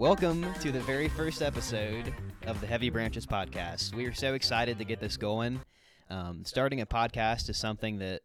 Welcome 0.00 0.46
to 0.62 0.72
the 0.72 0.80
very 0.80 1.08
first 1.08 1.42
episode 1.42 2.14
of 2.46 2.58
the 2.62 2.66
Heavy 2.66 2.88
Branches 2.88 3.26
podcast. 3.26 3.94
We 3.94 4.06
are 4.06 4.14
so 4.14 4.32
excited 4.32 4.78
to 4.78 4.84
get 4.86 4.98
this 4.98 5.18
going. 5.18 5.60
Um, 6.08 6.42
starting 6.46 6.80
a 6.80 6.86
podcast 6.86 7.50
is 7.50 7.58
something 7.58 7.98
that 7.98 8.22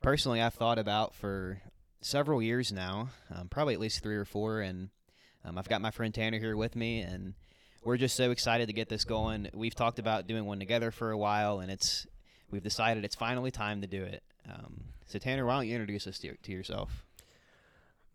personally 0.00 0.40
I've 0.40 0.54
thought 0.54 0.78
about 0.78 1.16
for 1.16 1.60
several 2.00 2.40
years 2.40 2.70
now, 2.70 3.08
um, 3.34 3.48
probably 3.48 3.74
at 3.74 3.80
least 3.80 4.04
three 4.04 4.14
or 4.14 4.24
four. 4.24 4.60
And 4.60 4.90
um, 5.44 5.58
I've 5.58 5.68
got 5.68 5.80
my 5.80 5.90
friend 5.90 6.14
Tanner 6.14 6.38
here 6.38 6.56
with 6.56 6.76
me, 6.76 7.00
and 7.00 7.34
we're 7.82 7.96
just 7.96 8.14
so 8.14 8.30
excited 8.30 8.68
to 8.68 8.72
get 8.72 8.88
this 8.88 9.04
going. 9.04 9.48
We've 9.52 9.74
talked 9.74 9.98
about 9.98 10.28
doing 10.28 10.44
one 10.44 10.60
together 10.60 10.92
for 10.92 11.10
a 11.10 11.18
while, 11.18 11.58
and 11.58 11.72
it's 11.72 12.06
we've 12.52 12.62
decided 12.62 13.04
it's 13.04 13.16
finally 13.16 13.50
time 13.50 13.80
to 13.80 13.88
do 13.88 14.04
it. 14.04 14.22
Um, 14.48 14.84
so 15.06 15.18
Tanner, 15.18 15.44
why 15.44 15.54
don't 15.56 15.66
you 15.66 15.74
introduce 15.74 16.06
us 16.06 16.20
to, 16.20 16.36
to 16.36 16.52
yourself? 16.52 17.04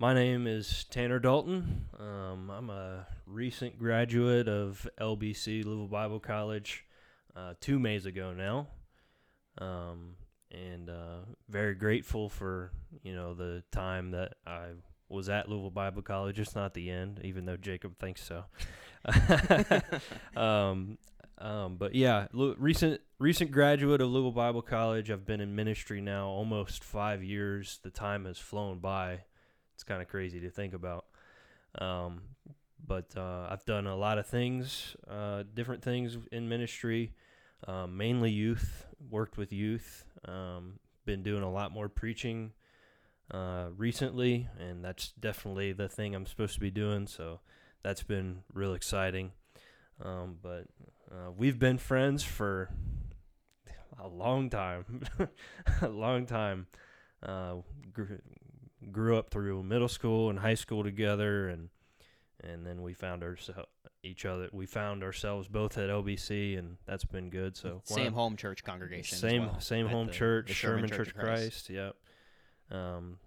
My 0.02 0.16
name 0.16 0.48
is 0.48 0.86
Tanner 0.90 1.20
Dalton. 1.20 1.86
Um, 2.00 2.50
I'm 2.50 2.72
a 2.72 3.06
recent 3.28 3.78
graduate 3.78 4.48
of 4.48 4.90
LBC 5.00 5.64
Louisville 5.64 5.86
Bible 5.86 6.20
College 6.20 6.88
uh, 7.36 7.54
two 7.62 7.78
Mays 7.78 8.08
ago 8.08 8.34
now, 8.34 8.70
um, 9.60 10.16
and 10.50 10.90
uh, 10.90 11.20
very 11.50 11.76
grateful 11.76 12.30
for 12.30 12.72
you 13.04 13.14
know 13.14 13.36
the 13.36 13.62
time 13.72 14.10
that 14.10 14.34
I 14.48 14.70
was 15.08 15.30
at 15.30 15.48
Louisville 15.48 15.70
Bible 15.70 16.02
College. 16.02 16.40
It's 16.40 16.56
not 16.56 16.74
the 16.74 16.90
end, 16.90 17.22
even 17.24 17.46
though 17.46 17.58
Jacob 17.58 18.00
thinks 18.00 18.24
so. 18.24 18.46
um, 20.36 20.98
um, 21.38 21.76
but 21.76 21.94
yeah, 21.94 22.26
recent 22.34 23.02
recent 23.20 23.52
graduate 23.52 24.02
of 24.02 24.10
Louisville 24.10 24.32
Bible 24.32 24.64
College. 24.64 25.12
I've 25.12 25.28
been 25.28 25.42
in 25.42 25.56
ministry 25.56 26.02
now 26.02 26.26
almost 26.26 26.84
five 26.84 27.24
years. 27.24 27.80
The 27.84 27.92
time 27.92 28.26
has 28.26 28.40
flown 28.40 28.80
by 28.80 29.26
it's 29.82 29.88
kind 29.88 30.02
of 30.04 30.08
crazy 30.08 30.40
to 30.40 30.52
think 30.52 30.76
about. 30.76 31.06
Um, 31.80 32.22
but 32.86 33.18
uh, 33.18 33.48
I've 33.50 33.66
done 33.66 33.88
a 33.88 33.96
lot 33.96 34.20
of 34.20 34.28
things, 34.28 34.96
uh, 35.10 35.42
different 35.56 35.82
things 35.84 36.20
in 36.32 36.48
ministry, 36.48 37.14
um, 37.68 37.98
mainly 37.98 38.30
youth, 38.30 38.86
worked 39.10 39.40
with 39.40 39.52
youth, 39.52 40.06
um, 40.28 40.74
been 41.06 41.24
doing 41.24 41.42
a 41.42 41.52
lot 41.52 41.72
more 41.72 41.90
preaching 41.90 42.52
uh, 43.32 43.70
recently, 43.76 44.48
and 44.60 44.86
that's 44.86 45.14
definitely 45.20 45.72
the 45.74 45.90
thing 45.90 46.14
I'm 46.14 46.28
supposed 46.28 46.54
to 46.54 46.60
be 46.60 46.70
doing. 46.70 47.08
So 47.08 47.40
that's 47.82 48.04
been 48.04 48.44
real 48.54 48.76
exciting. 48.76 49.32
Um, 50.00 50.36
but 50.44 50.66
uh, 51.12 51.32
we've 51.36 51.58
been 51.58 51.80
friends 51.80 52.24
for 52.24 52.70
a 54.00 54.08
long 54.08 54.52
time, 54.52 55.02
a 55.82 55.90
long 55.90 56.28
time. 56.28 56.68
Uh, 57.24 57.58
grew 58.92 59.18
up 59.18 59.30
through 59.30 59.64
middle 59.64 59.90
school 59.90 60.30
and 60.30 60.40
high 60.40 60.56
school 60.56 60.84
together, 60.84 61.50
and 61.50 61.70
and 62.44 62.66
then 62.66 62.82
we 62.82 62.94
found 62.94 63.24
ourselves 63.24 63.68
each 64.04 64.26
other. 64.26 64.50
We 64.52 64.66
found 64.66 65.04
ourselves 65.04 65.48
both 65.48 65.78
at 65.78 65.90
OBC, 65.90 66.58
and 66.58 66.78
that's 66.86 67.06
been 67.06 67.30
good. 67.30 67.56
So 67.56 67.82
same 67.86 68.14
home 68.14 68.36
church 68.36 68.64
congregation. 68.64 69.18
Same 69.18 69.46
well, 69.46 69.60
same 69.60 69.88
home 69.88 70.08
the, 70.08 70.14
church, 70.14 70.48
the 70.48 70.54
Sherman, 70.54 70.88
Sherman, 70.88 70.90
Church, 70.90 71.08
Church 71.08 71.16
Christ. 71.16 71.68
Christ. 71.68 71.70
Yep. 71.70 71.96
Um, 72.72 73.18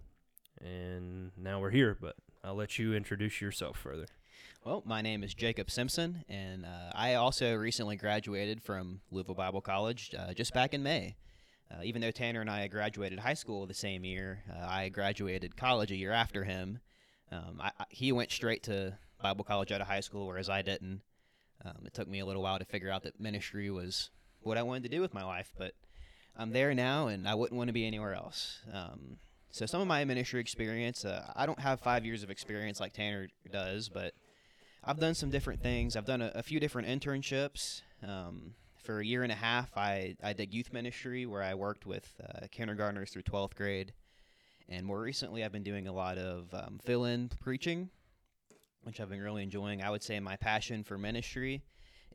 and 0.61 1.31
now 1.37 1.59
we're 1.59 1.69
here, 1.69 1.97
but 1.99 2.15
I'll 2.43 2.55
let 2.55 2.77
you 2.79 2.93
introduce 2.93 3.41
yourself 3.41 3.77
further. 3.77 4.07
Well, 4.63 4.81
my 4.85 5.01
name 5.01 5.23
is 5.23 5.35
Jacob 5.35 5.69
Simpson, 5.69 6.25
and 6.27 6.65
uh, 6.65 6.91
I 6.93 7.13
also 7.13 7.53
recently 7.53 7.97
graduated 7.97 8.63
from 8.63 9.01
Louisville 9.11 9.35
Bible 9.35 9.61
College 9.61 10.13
uh, 10.17 10.33
just 10.33 10.53
back 10.53 10.73
in 10.73 10.81
May. 10.81 11.15
Uh, 11.71 11.81
even 11.83 12.01
though 12.01 12.11
Tanner 12.11 12.41
and 12.41 12.49
I 12.49 12.67
graduated 12.67 13.19
high 13.19 13.33
school 13.33 13.65
the 13.65 13.73
same 13.73 14.05
year, 14.05 14.43
uh, 14.51 14.65
I 14.67 14.89
graduated 14.89 15.57
college 15.57 15.91
a 15.91 15.95
year 15.95 16.11
after 16.11 16.43
him. 16.43 16.79
Um, 17.31 17.59
I, 17.59 17.71
I, 17.79 17.85
he 17.89 18.11
went 18.11 18.31
straight 18.31 18.63
to 18.63 18.97
Bible 19.21 19.43
college 19.43 19.71
out 19.71 19.81
of 19.81 19.87
high 19.87 20.01
school, 20.01 20.27
whereas 20.27 20.49
I 20.49 20.61
didn't. 20.61 21.01
Um, 21.63 21.83
it 21.85 21.93
took 21.93 22.07
me 22.07 22.19
a 22.19 22.25
little 22.25 22.43
while 22.43 22.59
to 22.59 22.65
figure 22.65 22.91
out 22.91 23.03
that 23.03 23.19
ministry 23.19 23.71
was 23.71 24.11
what 24.41 24.57
I 24.57 24.63
wanted 24.63 24.83
to 24.83 24.89
do 24.89 25.01
with 25.01 25.13
my 25.13 25.23
life, 25.23 25.51
but 25.57 25.73
I'm 26.37 26.51
there 26.51 26.73
now, 26.75 27.07
and 27.07 27.27
I 27.27 27.33
wouldn't 27.33 27.57
want 27.57 27.69
to 27.69 27.73
be 27.73 27.87
anywhere 27.87 28.13
else. 28.13 28.59
Um, 28.71 29.17
so 29.49 29.65
some 29.65 29.81
of 29.81 29.87
my 29.87 30.03
ministry 30.05 30.41
experience, 30.41 31.05
uh, 31.05 31.31
I 31.35 31.45
don't 31.45 31.59
have 31.59 31.79
five 31.79 32.05
years 32.05 32.23
of 32.23 32.29
experience 32.29 32.79
like 32.79 32.93
Tanner 32.93 33.29
does, 33.51 33.89
but 33.89 34.13
I've 34.83 34.99
done 34.99 35.15
some 35.15 35.31
different 35.31 35.61
things. 35.61 35.95
I've 35.95 36.05
done 36.05 36.21
a, 36.21 36.31
a 36.35 36.43
few 36.43 36.59
different 36.59 36.87
internships. 36.87 37.81
Um, 38.05 38.53
for 38.85 38.99
a 38.99 39.05
year 39.05 39.23
and 39.23 39.31
a 39.31 39.35
half, 39.35 39.75
I, 39.75 40.15
I 40.23 40.33
did 40.33 40.53
youth 40.53 40.71
ministry 40.71 41.25
where 41.25 41.41
I 41.41 41.55
worked 41.55 41.85
with 41.85 42.09
uh, 42.23 42.45
kindergartners 42.51 43.11
through 43.11 43.23
12th 43.23 43.55
grade. 43.55 43.93
And 44.69 44.85
more 44.85 45.01
recently, 45.01 45.43
I've 45.43 45.51
been 45.51 45.63
doing 45.63 45.87
a 45.87 45.93
lot 45.93 46.17
of 46.17 46.53
um, 46.53 46.79
fill 46.83 47.05
in 47.05 47.29
preaching, 47.39 47.89
which 48.83 48.99
I've 48.99 49.09
been 49.09 49.21
really 49.21 49.43
enjoying. 49.43 49.81
I 49.81 49.89
would 49.89 50.03
say 50.03 50.19
my 50.19 50.35
passion 50.35 50.83
for 50.83 50.97
ministry 50.97 51.63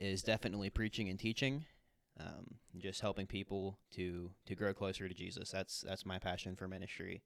is 0.00 0.22
definitely 0.22 0.70
preaching 0.70 1.08
and 1.08 1.18
teaching. 1.18 1.64
Um, 2.18 2.56
just 2.78 3.00
helping 3.00 3.26
people 3.26 3.78
to 3.94 4.30
to 4.46 4.54
grow 4.54 4.74
closer 4.74 5.08
to 5.08 5.14
Jesus. 5.14 5.50
That's 5.50 5.80
that's 5.80 6.04
my 6.04 6.18
passion 6.18 6.54
for 6.54 6.68
ministry. 6.68 7.22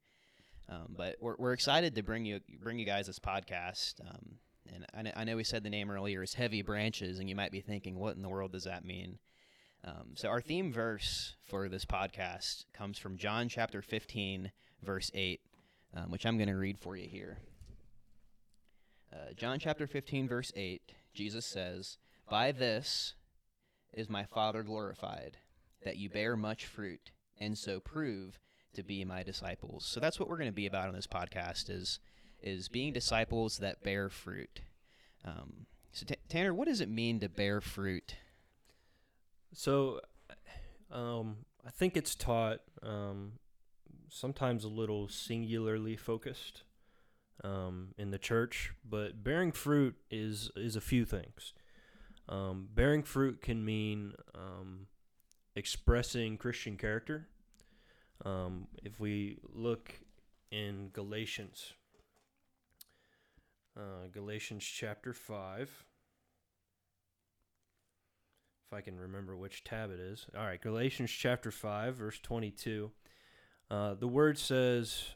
Um, 0.69 0.95
but 0.97 1.17
we're, 1.21 1.35
we're 1.37 1.53
excited 1.53 1.97
to 1.97 2.03
bring 2.03 2.25
you 2.25 2.41
bring 2.61 2.79
you 2.79 2.87
guys 2.87 3.07
this 3.09 3.19
podcast. 3.19 4.01
Um, 4.09 4.37
and 4.73 4.87
I, 5.17 5.23
I 5.23 5.25
know 5.25 5.37
we 5.37 5.45
said 5.45 5.65
the 5.65 5.71
name 5.71 5.91
earlier 5.91 6.23
is 6.23 6.35
Heavy 6.35 6.63
Branches, 6.63 7.19
and 7.19 7.29
you 7.29 7.35
might 7.35 7.51
be 7.51 7.61
thinking, 7.61 7.99
what 7.99 8.15
in 8.15 8.23
the 8.23 8.29
world 8.29 8.53
does 8.53 8.65
that 8.65 8.85
mean? 8.85 9.19
Um, 9.87 10.13
so, 10.15 10.29
our 10.29 10.41
theme 10.41 10.73
verse 10.73 11.35
for 11.43 11.69
this 11.69 11.85
podcast 11.85 12.65
comes 12.73 12.99
from 12.99 13.19
John 13.19 13.51
chapter 13.51 13.83
15, 13.83 14.51
verse 14.83 15.11
8, 15.13 15.41
um, 15.95 16.11
which 16.11 16.25
I'm 16.25 16.39
going 16.39 16.49
to 16.49 16.57
read 16.57 16.79
for 16.79 16.97
you 16.97 17.07
here. 17.07 17.39
Uh, 19.13 19.35
John 19.37 19.59
chapter 19.59 19.87
15, 19.87 20.27
verse 20.27 20.53
8, 20.57 20.81
Jesus 21.13 21.45
says, 21.45 21.99
By 22.31 22.51
this 22.51 23.15
is 23.93 24.09
my 24.09 24.25
Father 24.25 24.63
glorified, 24.63 25.37
that 25.85 25.99
you 25.99 26.09
bear 26.09 26.35
much 26.35 26.65
fruit, 26.65 27.11
and 27.39 27.59
so 27.59 27.79
prove 27.79 28.39
to 28.73 28.83
be 28.83 29.05
my 29.05 29.23
disciples. 29.23 29.85
So 29.85 30.01
that's 30.01 30.19
what 30.19 30.31
we're 30.31 30.39
going 30.39 30.49
to 30.49 30.53
be 30.53 30.67
about 30.67 30.89
on 30.89 30.95
this 30.95 31.07
podcast 31.07 31.69
is 31.69 32.01
is 32.43 32.69
being 32.69 32.93
disciples 32.93 33.57
that 33.59 33.83
bear 33.83 34.11
fruit. 34.11 34.61
Um, 35.25 35.65
so 35.93 36.05
T- 36.05 36.17
Tanner, 36.29 36.53
what 36.53 36.69
does 36.69 36.83
it 36.83 36.91
mean 36.91 37.19
to 37.21 37.29
bear 37.31 37.63
fruit? 37.63 38.17
So, 39.55 40.01
um, 40.91 41.37
I 41.65 41.71
think 41.71 41.97
it's 41.97 42.17
taught 42.17 42.59
um, 42.83 43.35
sometimes 44.09 44.65
a 44.65 44.69
little 44.69 45.09
singularly 45.09 45.97
focused 45.97 46.65
um, 47.45 47.95
in 47.97 48.11
the 48.11 48.19
church, 48.19 48.73
but 48.85 49.23
bearing 49.23 49.53
fruit 49.53 49.95
is 50.11 50.51
is 50.57 50.75
a 50.75 50.81
few 50.81 51.05
things. 51.05 51.53
Um, 52.29 52.69
bearing 52.75 53.05
fruit 53.05 53.43
can 53.43 53.65
mean 53.65 54.15
um, 54.35 54.89
expressing 55.55 56.37
Christian 56.37 56.77
character. 56.77 57.29
Um, 58.25 58.67
if 58.83 58.99
we 58.99 59.39
look 59.53 60.01
in 60.51 60.91
Galatians, 60.93 61.75
uh, 63.77 64.09
Galatians 64.13 64.65
chapter 64.65 65.13
five 65.13 65.85
if 68.67 68.73
I 68.73 68.81
can 68.81 68.99
remember 68.99 69.37
which 69.37 69.65
tab 69.65 69.91
it 69.91 70.01
is. 70.01 70.27
All 70.37 70.45
right, 70.45 70.61
Galatians 70.61 71.11
chapter 71.11 71.51
5, 71.51 71.97
verse 71.97 72.19
22. 72.23 72.91
Uh, 73.71 73.95
the 73.95 74.09
word 74.09 74.39
says, 74.39 75.15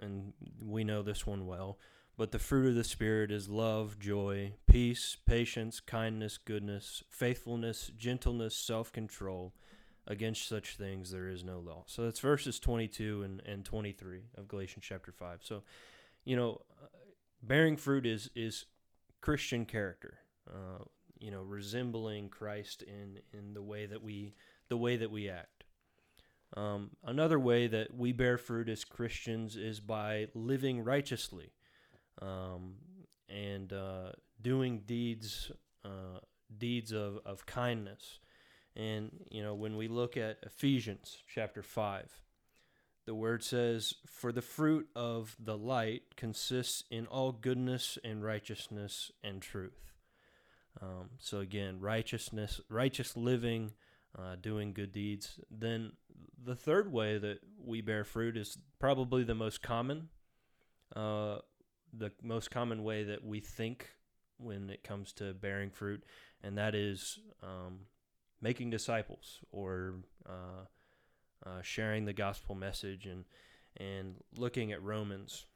and 0.00 0.32
we 0.60 0.84
know 0.84 1.02
this 1.02 1.26
one 1.26 1.46
well, 1.46 1.78
but 2.16 2.32
the 2.32 2.38
fruit 2.38 2.68
of 2.68 2.74
the 2.74 2.84
Spirit 2.84 3.30
is 3.30 3.48
love, 3.48 3.98
joy, 3.98 4.54
peace, 4.66 5.16
patience, 5.26 5.80
kindness, 5.80 6.38
goodness, 6.38 7.02
faithfulness, 7.10 7.90
gentleness, 7.96 8.56
self 8.56 8.92
control. 8.92 9.54
Against 10.08 10.46
such 10.48 10.76
things 10.76 11.10
there 11.10 11.28
is 11.28 11.42
no 11.42 11.58
law. 11.58 11.82
So 11.86 12.04
that's 12.04 12.20
verses 12.20 12.60
22 12.60 13.24
and, 13.24 13.42
and 13.44 13.64
23 13.64 14.20
of 14.36 14.46
Galatians 14.46 14.84
chapter 14.88 15.10
5. 15.10 15.40
So, 15.42 15.64
you 16.24 16.36
know, 16.36 16.60
bearing 17.42 17.76
fruit 17.76 18.06
is, 18.06 18.30
is 18.36 18.66
Christian 19.20 19.64
character. 19.64 20.18
Uh, 20.48 20.84
you 21.18 21.30
know 21.30 21.42
resembling 21.42 22.28
Christ 22.28 22.82
in 22.82 23.20
in 23.32 23.54
the 23.54 23.62
way 23.62 23.86
that 23.86 24.02
we 24.02 24.34
the 24.68 24.76
way 24.76 24.96
that 24.96 25.10
we 25.10 25.28
act. 25.28 25.64
Um, 26.56 26.90
another 27.04 27.38
way 27.38 27.66
that 27.66 27.94
we 27.94 28.12
bear 28.12 28.38
fruit 28.38 28.68
as 28.68 28.84
Christians 28.84 29.56
is 29.56 29.80
by 29.80 30.28
living 30.34 30.84
righteously 30.84 31.52
um, 32.22 32.74
and 33.28 33.72
uh, 33.72 34.12
doing 34.40 34.82
deeds 34.86 35.50
uh, 35.84 36.20
deeds 36.56 36.92
of, 36.92 37.18
of 37.26 37.46
kindness. 37.46 38.20
And 38.74 39.10
you 39.30 39.42
know 39.42 39.54
when 39.54 39.76
we 39.76 39.88
look 39.88 40.16
at 40.16 40.38
Ephesians 40.42 41.18
chapter 41.32 41.62
five, 41.62 42.20
the 43.06 43.14
word 43.14 43.42
says, 43.42 43.94
"For 44.06 44.32
the 44.32 44.42
fruit 44.42 44.88
of 44.94 45.36
the 45.38 45.56
light 45.56 46.16
consists 46.16 46.84
in 46.90 47.06
all 47.06 47.32
goodness 47.32 47.98
and 48.04 48.22
righteousness 48.22 49.10
and 49.24 49.40
truth." 49.40 49.95
Um, 50.80 51.10
so 51.18 51.40
again, 51.40 51.80
righteousness, 51.80 52.60
righteous 52.68 53.16
living, 53.16 53.72
uh, 54.18 54.36
doing 54.40 54.72
good 54.72 54.92
deeds. 54.92 55.40
Then 55.50 55.92
the 56.42 56.56
third 56.56 56.92
way 56.92 57.18
that 57.18 57.38
we 57.62 57.80
bear 57.80 58.04
fruit 58.04 58.36
is 58.36 58.58
probably 58.78 59.24
the 59.24 59.34
most 59.34 59.62
common, 59.62 60.08
uh, 60.94 61.38
the 61.92 62.12
most 62.22 62.50
common 62.50 62.82
way 62.84 63.04
that 63.04 63.24
we 63.24 63.40
think 63.40 63.90
when 64.38 64.70
it 64.70 64.84
comes 64.84 65.12
to 65.14 65.32
bearing 65.32 65.70
fruit, 65.70 66.04
and 66.42 66.58
that 66.58 66.74
is 66.74 67.18
um, 67.42 67.80
making 68.40 68.70
disciples 68.70 69.40
or 69.50 69.94
uh, 70.28 70.64
uh, 71.44 71.62
sharing 71.62 72.04
the 72.04 72.12
gospel 72.12 72.54
message 72.54 73.06
and 73.06 73.24
and 73.78 74.16
looking 74.36 74.72
at 74.72 74.82
Romans. 74.82 75.46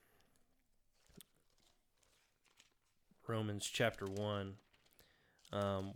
Romans 3.26 3.70
chapter 3.72 4.06
one, 4.06 4.55
um, 5.52 5.94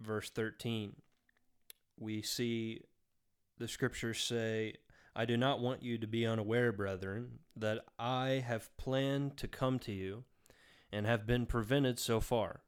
verse 0.00 0.30
thirteen. 0.30 0.96
We 1.98 2.22
see 2.22 2.82
the 3.58 3.68
scriptures 3.68 4.20
say, 4.20 4.74
I 5.16 5.24
do 5.24 5.36
not 5.36 5.60
want 5.60 5.82
you 5.82 5.98
to 5.98 6.06
be 6.06 6.24
unaware, 6.24 6.70
brethren, 6.70 7.40
that 7.56 7.80
I 7.98 8.44
have 8.46 8.76
planned 8.76 9.36
to 9.38 9.48
come 9.48 9.80
to 9.80 9.92
you 9.92 10.24
and 10.92 11.06
have 11.06 11.26
been 11.26 11.44
prevented 11.44 11.98
so 11.98 12.20
far. 12.20 12.60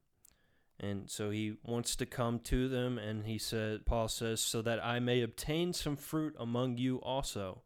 And 0.81 1.09
so 1.09 1.31
he 1.31 1.59
wants 1.63 1.95
to 1.97 2.07
come 2.07 2.41
to 2.41 2.69
them, 2.69 2.99
and 2.99 3.27
he 3.27 3.39
said, 3.39 3.87
Paul 3.87 4.09
says, 4.09 4.41
so 4.41 4.63
that 4.63 4.85
I 4.85 4.99
may 4.99 5.21
obtain 5.23 5.73
some 5.73 5.97
fruit 5.97 6.35
among 6.41 6.79
you 6.79 6.97
also, 6.97 7.63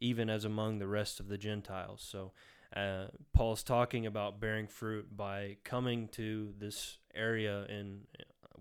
even 0.00 0.28
as 0.28 0.44
among 0.44 0.78
the 0.78 0.88
rest 0.88 1.20
of 1.20 1.28
the 1.28 1.38
Gentiles. 1.38 2.04
So 2.06 2.32
uh, 2.74 3.06
Paul's 3.32 3.62
talking 3.62 4.06
about 4.06 4.40
bearing 4.40 4.66
fruit 4.66 5.16
by 5.16 5.56
coming 5.64 6.08
to 6.08 6.52
this 6.58 6.98
area 7.14 7.64
in 7.68 8.02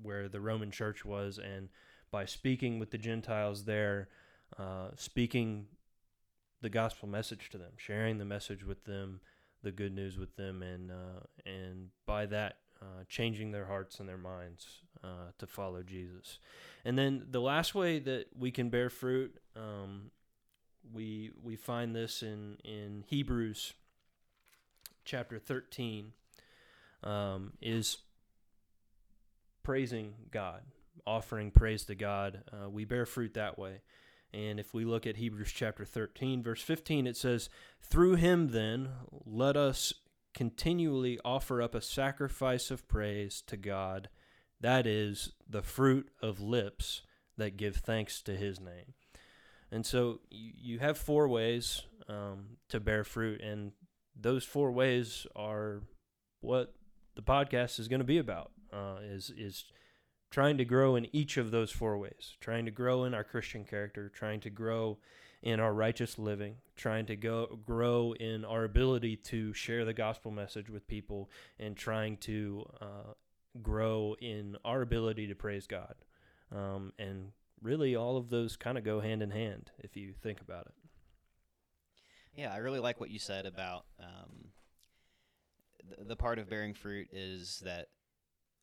where 0.02 0.30
the 0.30 0.40
Roman 0.40 0.72
church 0.72 1.04
was 1.04 1.40
and 1.40 1.70
by 2.12 2.26
speaking 2.26 2.80
with 2.80 2.92
the 2.92 2.98
Gentiles 2.98 3.66
there, 3.66 4.10
uh, 4.58 4.90
speaking 4.96 5.68
the 6.62 6.70
gospel 6.70 7.08
message 7.08 7.50
to 7.50 7.58
them, 7.58 7.72
sharing 7.76 8.18
the 8.18 8.26
message 8.26 8.64
with 8.64 8.86
them, 8.86 9.20
the 9.62 9.72
good 9.72 9.94
news 9.94 10.18
with 10.18 10.36
them, 10.36 10.64
and 10.64 10.92
uh, 10.92 11.20
and 11.46 11.90
by 12.06 12.26
that 12.28 12.58
uh, 12.82 13.04
changing 13.10 13.52
their 13.52 13.66
hearts 13.66 14.00
and 14.00 14.08
their 14.08 14.18
minds 14.18 14.66
uh, 15.04 15.32
to 15.38 15.46
follow 15.46 15.84
Jesus. 15.84 16.40
And 16.86 16.98
then 16.98 17.28
the 17.30 17.42
last 17.42 17.76
way 17.76 18.00
that 18.00 18.28
we 18.38 18.52
can 18.52 18.70
bear 18.70 18.90
fruit, 18.90 19.38
um, 19.56 20.12
we 20.94 21.32
we 21.44 21.56
find 21.56 21.96
this 21.96 22.24
in 22.24 22.58
in 22.64 23.04
Hebrews 23.08 23.74
chapter 25.08 25.40
thirteen, 25.40 26.12
um, 27.04 27.54
is 27.62 27.98
praising 29.64 30.14
God 30.30 30.62
offering 31.08 31.52
praise 31.52 31.86
to 31.86 31.96
God. 31.96 32.44
Uh, 32.52 32.70
we 32.70 32.86
bear 32.86 33.06
fruit 33.06 33.34
that 33.34 33.58
way. 33.58 33.82
And 34.34 34.60
if 34.60 34.74
we 34.74 34.84
look 34.84 35.08
at 35.08 35.16
Hebrews 35.16 35.54
chapter 35.54 35.86
13, 35.86 36.44
verse 36.44 36.62
15, 36.62 37.08
it 37.08 37.16
says, 37.16 37.50
Through 37.82 38.16
him 38.16 38.50
then 38.50 38.90
let 39.26 39.56
us 39.56 39.94
continually 40.34 41.18
offer 41.24 41.62
up 41.62 41.74
a 41.74 41.82
sacrifice 41.82 42.70
of 42.70 42.88
praise 42.88 43.42
to 43.48 43.58
God, 43.58 44.10
that 44.60 44.86
is, 44.86 45.32
the 45.50 45.62
fruit 45.62 46.10
of 46.22 46.42
lips 46.42 47.02
that 47.38 47.58
give 47.58 47.78
thanks 47.78 48.22
to 48.24 48.36
his 48.36 48.60
name. 48.60 48.94
And 49.72 49.86
so 49.86 50.20
you 50.30 50.80
have 50.80 50.98
four 50.98 51.28
ways 51.28 51.84
um, 52.10 52.58
to 52.70 52.80
bear 52.80 53.04
fruit, 53.04 53.42
and 53.42 53.72
those 54.20 54.44
four 54.44 54.72
ways 54.72 55.28
are 55.36 55.82
what 56.42 56.74
the 57.16 57.22
podcast 57.22 57.80
is 57.80 57.88
going 57.88 58.00
to 58.00 58.06
be 58.06 58.18
about. 58.18 58.52
Uh, 58.74 58.98
is 59.02 59.32
is 59.38 59.66
trying 60.30 60.58
to 60.58 60.66
grow 60.66 60.96
in 60.96 61.08
each 61.16 61.38
of 61.38 61.52
those 61.52 61.72
four 61.72 61.98
ways 61.98 62.36
trying 62.40 62.66
to 62.66 62.72
grow 62.72 63.04
in 63.04 63.14
our 63.14 63.24
christian 63.24 63.64
character 63.64 64.10
trying 64.10 64.40
to 64.40 64.50
grow 64.50 64.98
in 65.42 65.60
our 65.60 65.74
righteous 65.74 66.18
living 66.18 66.56
trying 66.76 67.06
to 67.06 67.16
go 67.16 67.60
grow 67.66 68.14
in 68.20 68.44
our 68.44 68.64
ability 68.64 69.16
to 69.16 69.54
share 69.54 69.86
the 69.86 69.94
gospel 69.94 70.32
message 70.32 70.70
with 70.70 70.88
people 70.88 71.30
and 71.60 71.76
trying 71.76 72.18
to 72.18 72.66
uh, 72.82 73.14
grow 73.62 74.16
in 74.22 74.56
our 74.66 74.82
ability 74.82 75.28
to 75.28 75.36
praise 75.36 75.68
god 75.68 75.96
um, 76.54 76.92
and 77.00 77.32
really 77.62 77.96
all 77.96 78.18
of 78.18 78.30
those 78.30 78.56
kind 78.56 78.78
of 78.78 78.84
go 78.84 79.00
hand 79.00 79.22
in 79.22 79.32
hand 79.32 79.72
if 79.80 79.96
you 79.96 80.14
think 80.22 80.42
about 80.42 80.66
it 80.66 80.74
yeah 82.38 82.54
i 82.54 82.58
really 82.58 82.80
like 82.80 83.00
what 83.02 83.10
you 83.10 83.20
said 83.20 83.46
about 83.46 83.84
um, 84.00 84.52
the, 85.90 86.06
the 86.06 86.16
part 86.16 86.40
of 86.40 86.50
bearing 86.50 86.74
fruit 86.74 87.08
is 87.12 87.62
that 87.66 87.88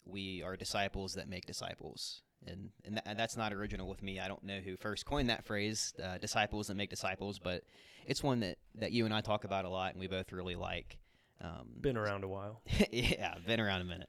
we 0.07 0.43
are 0.43 0.57
disciples 0.57 1.15
that 1.15 1.29
make 1.29 1.47
disciples. 1.47 2.23
And, 2.47 2.71
and, 2.85 2.97
th- 2.97 3.03
and, 3.07 3.19
that's 3.19 3.37
not 3.37 3.53
original 3.53 3.89
with 3.89 4.03
me. 4.03 4.21
I 4.21 4.29
don't 4.29 4.43
know 4.43 4.59
who 4.59 4.77
first 4.77 5.07
coined 5.07 5.31
that 5.31 5.45
phrase, 5.45 5.95
uh, 6.03 6.19
disciples 6.19 6.67
that 6.67 6.75
make 6.75 6.91
disciples, 6.91 7.39
but 7.39 7.63
it's 8.07 8.23
one 8.23 8.41
that, 8.41 8.59
that 8.75 8.93
you 8.93 9.07
and 9.07 9.15
I 9.15 9.23
talk 9.23 9.45
about 9.45 9.65
a 9.65 9.71
lot 9.71 9.93
and 9.93 10.01
we 10.01 10.09
both 10.09 10.31
really 10.33 10.55
like. 10.55 10.99
Um, 11.41 11.69
been 11.81 11.97
around 11.97 12.23
a 12.23 12.29
while. 12.29 12.61
yeah, 12.93 13.35
been 13.47 13.61
around 13.61 13.81
a 13.81 13.85
minute. 13.85 14.09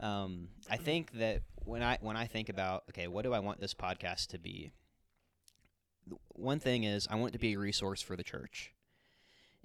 Um, 0.00 0.48
I 0.68 0.76
think 0.76 1.12
that 1.12 1.42
when 1.64 1.82
I 1.82 1.96
when 2.02 2.18
I 2.18 2.26
think 2.26 2.50
about 2.50 2.84
okay, 2.90 3.08
what 3.08 3.22
do 3.22 3.32
I 3.32 3.38
want 3.38 3.60
this 3.60 3.72
podcast 3.72 4.26
to 4.28 4.38
be? 4.38 4.72
One 6.28 6.60
thing 6.60 6.84
is 6.84 7.08
I 7.10 7.14
want 7.16 7.30
it 7.30 7.32
to 7.32 7.38
be 7.38 7.54
a 7.54 7.58
resource 7.58 8.02
for 8.02 8.14
the 8.14 8.22
church, 8.22 8.74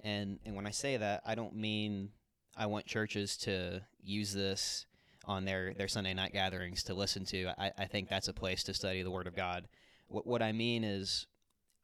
and 0.02 0.38
and 0.44 0.54
when 0.54 0.66
I 0.66 0.70
say 0.70 0.96
that, 0.96 1.22
I 1.24 1.34
don't 1.34 1.54
mean 1.54 2.10
I 2.56 2.66
want 2.66 2.86
churches 2.86 3.36
to 3.38 3.82
use 4.02 4.32
this 4.32 4.86
on 5.24 5.44
their, 5.44 5.72
their 5.74 5.88
Sunday 5.88 6.14
night 6.14 6.32
gatherings 6.32 6.82
to 6.84 6.94
listen 6.94 7.24
to. 7.26 7.52
I, 7.58 7.72
I 7.78 7.84
think 7.86 8.08
that's 8.08 8.28
a 8.28 8.32
place 8.32 8.62
to 8.64 8.74
study 8.74 9.02
the 9.02 9.10
Word 9.10 9.26
of 9.26 9.36
God. 9.36 9.68
What, 10.08 10.26
what 10.26 10.42
I 10.42 10.52
mean 10.52 10.84
is, 10.84 11.26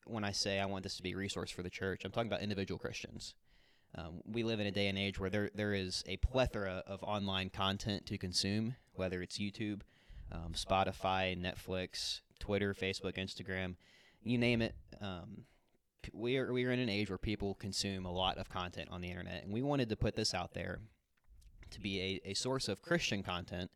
when 0.04 0.24
I 0.24 0.32
say 0.32 0.58
I 0.58 0.66
want 0.66 0.82
this 0.82 0.96
to 0.96 1.02
be 1.02 1.12
a 1.12 1.16
resource 1.16 1.50
for 1.50 1.62
the 1.62 1.70
church, 1.70 2.04
I'm 2.04 2.10
talking 2.10 2.28
about 2.28 2.42
individual 2.42 2.78
Christians. 2.78 3.34
Um, 3.94 4.20
we 4.26 4.42
live 4.42 4.60
in 4.60 4.66
a 4.66 4.70
day 4.70 4.88
and 4.88 4.98
age 4.98 5.18
where 5.18 5.30
there 5.30 5.50
there 5.54 5.72
is 5.72 6.04
a 6.06 6.18
plethora 6.18 6.82
of 6.86 7.02
online 7.02 7.48
content 7.48 8.04
to 8.06 8.18
consume, 8.18 8.74
whether 8.94 9.22
it's 9.22 9.38
YouTube, 9.38 9.80
um, 10.30 10.52
Spotify, 10.52 11.38
Netflix, 11.38 12.20
Twitter, 12.38 12.74
Facebook, 12.74 13.16
Instagram, 13.16 13.76
you 14.22 14.36
name 14.36 14.60
it. 14.60 14.74
Um, 15.00 15.44
we 16.12 16.36
are 16.36 16.52
we 16.52 16.64
are 16.64 16.70
in 16.70 16.78
an 16.78 16.88
age 16.88 17.08
where 17.08 17.18
people 17.18 17.54
consume 17.54 18.06
a 18.06 18.12
lot 18.12 18.38
of 18.38 18.48
content 18.48 18.88
on 18.90 19.00
the 19.00 19.08
internet, 19.08 19.44
and 19.44 19.52
we 19.52 19.62
wanted 19.62 19.88
to 19.88 19.96
put 19.96 20.16
this 20.16 20.34
out 20.34 20.54
there 20.54 20.80
to 21.70 21.80
be 21.80 22.00
a, 22.24 22.30
a 22.30 22.34
source 22.34 22.68
of 22.68 22.82
Christian 22.82 23.22
content, 23.22 23.70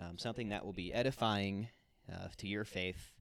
um, 0.00 0.18
something 0.18 0.48
that 0.48 0.64
will 0.64 0.72
be 0.72 0.92
edifying 0.92 1.68
uh, 2.10 2.28
to 2.38 2.46
your 2.46 2.64
faith, 2.64 3.12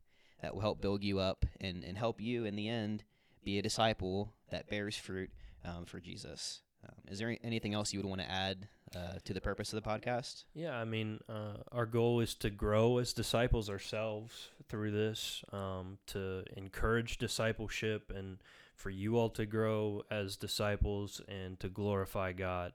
that 0.41 0.53
will 0.53 0.61
help 0.61 0.81
build 0.81 1.03
you 1.03 1.19
up 1.19 1.45
and, 1.59 1.83
and 1.83 1.97
help 1.97 2.21
you 2.21 2.45
in 2.45 2.55
the 2.55 2.69
end 2.69 3.03
be 3.43 3.57
a 3.57 3.61
disciple 3.61 4.33
that 4.49 4.69
bears 4.69 4.95
fruit 4.95 5.29
um, 5.65 5.85
for 5.85 5.99
Jesus. 5.99 6.61
Um, 6.87 6.95
is 7.09 7.19
there 7.19 7.35
anything 7.43 7.73
else 7.73 7.93
you 7.93 7.99
would 7.99 8.09
want 8.09 8.21
to 8.21 8.31
add 8.31 8.67
uh, 8.95 9.19
to 9.23 9.33
the 9.33 9.41
purpose 9.41 9.73
of 9.73 9.81
the 9.81 9.89
podcast? 9.89 10.45
Yeah, 10.53 10.75
I 10.75 10.85
mean, 10.85 11.19
uh, 11.29 11.57
our 11.71 11.85
goal 11.85 12.19
is 12.19 12.33
to 12.35 12.49
grow 12.49 12.97
as 12.97 13.13
disciples 13.13 13.69
ourselves 13.69 14.49
through 14.69 14.91
this, 14.91 15.43
um, 15.51 15.97
to 16.07 16.43
encourage 16.55 17.17
discipleship, 17.17 18.11
and 18.15 18.37
for 18.75 18.89
you 18.89 19.17
all 19.17 19.29
to 19.31 19.45
grow 19.45 20.03
as 20.11 20.35
disciples 20.35 21.21
and 21.27 21.59
to 21.59 21.67
glorify 21.67 22.31
God. 22.31 22.73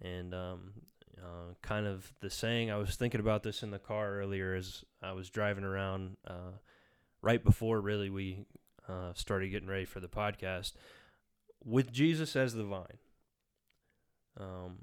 And 0.00 0.34
um, 0.34 0.72
uh, 1.18 1.54
kind 1.62 1.86
of 1.86 2.12
the 2.20 2.30
saying, 2.30 2.70
I 2.70 2.76
was 2.76 2.96
thinking 2.96 3.20
about 3.20 3.42
this 3.42 3.62
in 3.62 3.70
the 3.70 3.78
car 3.78 4.18
earlier 4.18 4.54
as 4.54 4.84
I 5.02 5.12
was 5.12 5.30
driving 5.30 5.64
around 5.64 6.16
uh, 6.26 6.52
right 7.22 7.42
before 7.42 7.80
really 7.80 8.10
we 8.10 8.44
uh, 8.88 9.12
started 9.14 9.48
getting 9.50 9.68
ready 9.68 9.84
for 9.84 10.00
the 10.00 10.08
podcast. 10.08 10.72
With 11.64 11.92
Jesus 11.92 12.34
as 12.34 12.54
the 12.54 12.64
vine, 12.64 12.98
um, 14.38 14.78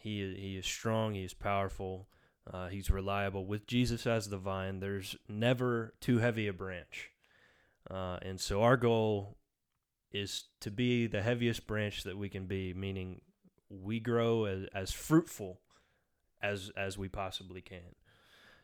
he 0.00 0.34
he 0.38 0.56
is 0.56 0.66
strong, 0.66 1.14
he 1.14 1.24
is 1.24 1.34
powerful, 1.34 2.08
uh, 2.52 2.68
he's 2.68 2.90
reliable. 2.90 3.46
With 3.46 3.66
Jesus 3.66 4.06
as 4.06 4.28
the 4.28 4.38
vine, 4.38 4.80
there's 4.80 5.16
never 5.28 5.94
too 6.00 6.18
heavy 6.18 6.48
a 6.48 6.52
branch, 6.52 7.10
uh, 7.90 8.18
and 8.22 8.40
so 8.40 8.62
our 8.62 8.76
goal 8.76 9.36
is 10.12 10.44
to 10.60 10.70
be 10.70 11.06
the 11.06 11.22
heaviest 11.22 11.66
branch 11.66 12.02
that 12.04 12.16
we 12.16 12.28
can 12.28 12.46
be, 12.46 12.72
meaning 12.72 13.20
we 13.68 14.00
grow 14.00 14.46
as, 14.46 14.66
as 14.74 14.92
fruitful 14.92 15.60
as 16.42 16.70
as 16.76 16.96
we 16.96 17.08
possibly 17.08 17.60
can. 17.60 17.94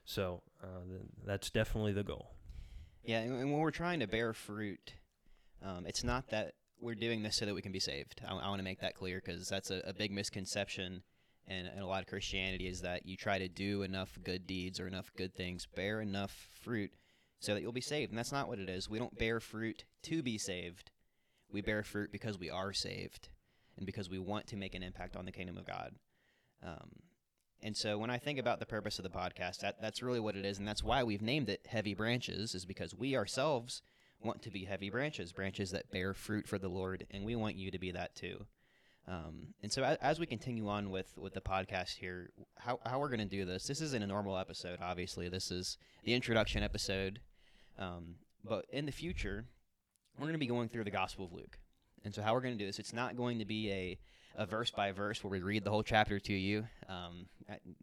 So 0.05 0.43
uh, 0.63 0.99
that's 1.27 1.51
definitely 1.51 1.93
the 1.93 2.05
goal. 2.05 2.31
Yeah, 3.03 3.21
and 3.21 3.37
when 3.37 3.59
we're 3.59 3.71
trying 3.71 4.01
to 4.01 4.07
bear 4.07 4.33
fruit, 4.33 4.95
um, 5.63 5.87
it's 5.87 6.05
not 6.05 6.29
that 6.29 6.55
we're 6.81 6.95
doing 6.95 7.23
this 7.23 7.37
so 7.37 7.47
that 7.47 7.55
we 7.55 7.63
can 7.63 7.73
be 7.73 7.81
saved. 7.81 8.21
I, 8.27 8.35
I 8.35 8.49
want 8.49 8.59
to 8.59 8.65
make 8.65 8.81
that 8.81 8.95
clear 8.95 9.21
because 9.25 9.49
that's 9.49 9.71
a, 9.71 9.81
a, 9.85 9.93
big 9.93 10.11
misconception 10.11 11.03
in, 11.47 11.67
in 11.67 11.81
a 11.81 11.87
lot 11.87 12.01
of 12.01 12.07
Christianity 12.07 12.67
is 12.67 12.81
that 12.83 13.07
you 13.07 13.17
try 13.17 13.39
to 13.39 13.49
do 13.49 13.83
enough 13.83 14.19
good 14.23 14.47
deeds 14.47 14.81
or 14.81 14.87
enough 14.87 15.13
good 15.17 15.35
things, 15.35 15.67
bear 15.75 16.01
enough 16.01 16.49
fruit 16.63 16.93
so 17.41 17.55
that 17.55 17.61
you'll 17.61 17.73
be 17.73 17.81
saved. 17.81 18.11
And 18.11 18.19
that's 18.19 18.33
not 18.33 18.49
what 18.49 18.59
it 18.59 18.69
is. 18.69 18.89
We 18.89 18.99
don't 18.99 19.19
bear 19.19 19.41
fruit 19.41 19.85
to 20.05 20.23
be 20.23 20.39
saved. 20.39 20.91
We 21.51 21.61
bear 21.61 21.83
fruit 21.83 22.11
because 22.11 22.39
we 22.39 22.51
are 22.51 22.73
saved 22.73 23.29
and 23.77 23.87
because 23.87 24.09
we 24.09 24.19
want 24.19 24.47
to 24.49 24.57
make 24.57 24.75
an 24.75 24.83
impact 24.83 25.17
on 25.17 25.27
the 25.27 25.33
kingdom 25.33 25.59
of 25.59 25.67
God. 25.67 25.93
Um, 26.63 26.91
and 27.63 27.77
so 27.77 27.99
when 27.99 28.11
I 28.11 28.19
think 28.19 28.39
about 28.39 28.61
the 28.61 28.67
purpose 28.67 28.99
of 28.99 29.05
the 29.05 29.11
podcast, 29.11 29.61
that, 29.61 29.81
that's 29.81 30.03
really 30.03 30.21
what 30.21 30.37
it 30.37 30.45
is, 30.45 30.59
and 30.59 30.69
that's 30.69 30.85
why 30.85 31.03
we've 31.03 31.23
named 31.23 31.49
it 31.49 31.67
Heavy 31.67 31.95
Branches, 31.95 32.55
is 32.55 32.67
because 32.67 32.95
we 32.95 33.17
ourselves 33.17 33.83
want 34.23 34.43
to 34.43 34.51
be 34.51 34.65
heavy 34.65 34.91
branches, 34.91 35.33
branches 35.33 35.71
that 35.71 35.91
bear 35.91 36.15
fruit 36.15 36.47
for 36.47 36.59
the 36.59 36.69
Lord, 36.69 37.07
and 37.11 37.25
we 37.25 37.37
want 37.37 37.57
you 37.57 37.71
to 37.71 37.79
be 37.79 37.91
that 37.93 38.15
too. 38.15 38.47
Um, 39.07 39.49
and 39.63 39.71
so 39.71 39.83
as, 40.01 40.19
we 40.19 40.27
continue 40.27 40.69
on 40.69 40.91
with, 40.91 41.13
with 41.19 41.35
the 41.35 41.41
podcast 41.41 41.97
here, 41.97 42.31
how, 42.57 42.81
how 42.87 42.99
we're 42.99 43.09
going 43.09 43.21
to 43.21 43.25
do 43.27 43.45
this, 43.45 43.67
this 43.67 43.81
isn't 43.81 44.03
a 44.03 44.07
normal 44.07 44.39
episode, 44.39 44.79
obviously. 44.81 45.29
This 45.29 45.51
is 45.51 45.77
the 46.05 46.15
introduction 46.15 46.63
episode. 46.63 47.21
Um, 47.79 48.15
but 48.43 48.65
in 48.71 48.87
the 48.87 48.93
future, 48.93 49.45
we're 50.19 50.25
going 50.25 50.33
to 50.33 50.39
be 50.39 50.47
going 50.47 50.69
through 50.69 50.85
the 50.85 50.91
Gospel 50.91 51.27
of 51.27 51.33
Luke. 51.33 51.59
And 52.05 52.15
so 52.15 52.23
how 52.23 52.33
we're 52.33 52.41
going 52.41 52.55
to 52.55 52.59
do 52.59 52.67
this, 52.67 52.79
it's 52.79 52.93
not 52.93 53.17
going 53.17 53.39
to 53.41 53.45
be 53.45 53.71
a, 53.71 53.99
a 54.37 54.47
verse 54.47 54.71
by 54.71 54.93
verse 54.93 55.23
where 55.23 55.31
we 55.31 55.41
read 55.41 55.65
the 55.65 55.71
whole 55.71 55.83
chapter 55.83 56.19
to 56.19 56.33
you. 56.33 56.67
Um, 56.89 57.27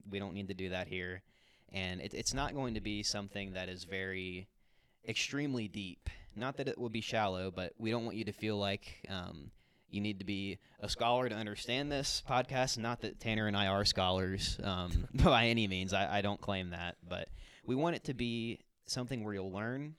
we 0.10 0.18
don't 0.20 0.34
need 0.34 0.48
to 0.48 0.54
do 0.54 0.70
that 0.70 0.88
here. 0.88 1.22
And 1.72 2.02
it, 2.02 2.14
it's 2.14 2.34
not 2.34 2.56
going 2.56 2.74
to 2.74 2.82
be 2.82 3.04
something 3.04 3.54
that 3.54 3.70
is 3.70 3.84
very 3.84 4.48
extremely 5.08 5.68
deep. 5.68 6.10
Not 6.36 6.58
that 6.58 6.68
it 6.68 6.78
will 6.78 6.90
be 6.90 7.02
shallow, 7.02 7.52
but 7.52 7.74
we 7.78 7.92
don't 7.92 8.06
want 8.06 8.18
you 8.18 8.26
to 8.26 8.32
feel 8.32 8.58
like 8.58 9.06
um, 9.10 9.52
you 9.92 10.02
need 10.02 10.20
to 10.20 10.26
be 10.26 10.58
a 10.80 10.90
scholar 10.90 11.30
to 11.30 11.36
understand 11.36 11.92
this 11.92 12.24
podcast. 12.28 12.78
Not 12.78 13.02
that 13.02 13.20
Tanner 13.20 13.48
and 13.48 13.56
I 13.56 13.68
are 13.68 13.86
scholars 13.86 14.60
um, 14.64 15.08
by 15.14 15.48
any 15.48 15.68
means. 15.68 15.94
I, 15.94 16.18
I, 16.18 16.22
don't 16.22 16.40
claim 16.40 16.70
that, 16.72 16.98
but 17.08 17.28
we 17.66 17.76
want 17.76 17.96
it 17.96 18.06
to 18.06 18.14
be 18.14 18.60
something 18.86 19.24
where 19.24 19.34
you'll 19.34 19.52
learn, 19.52 19.96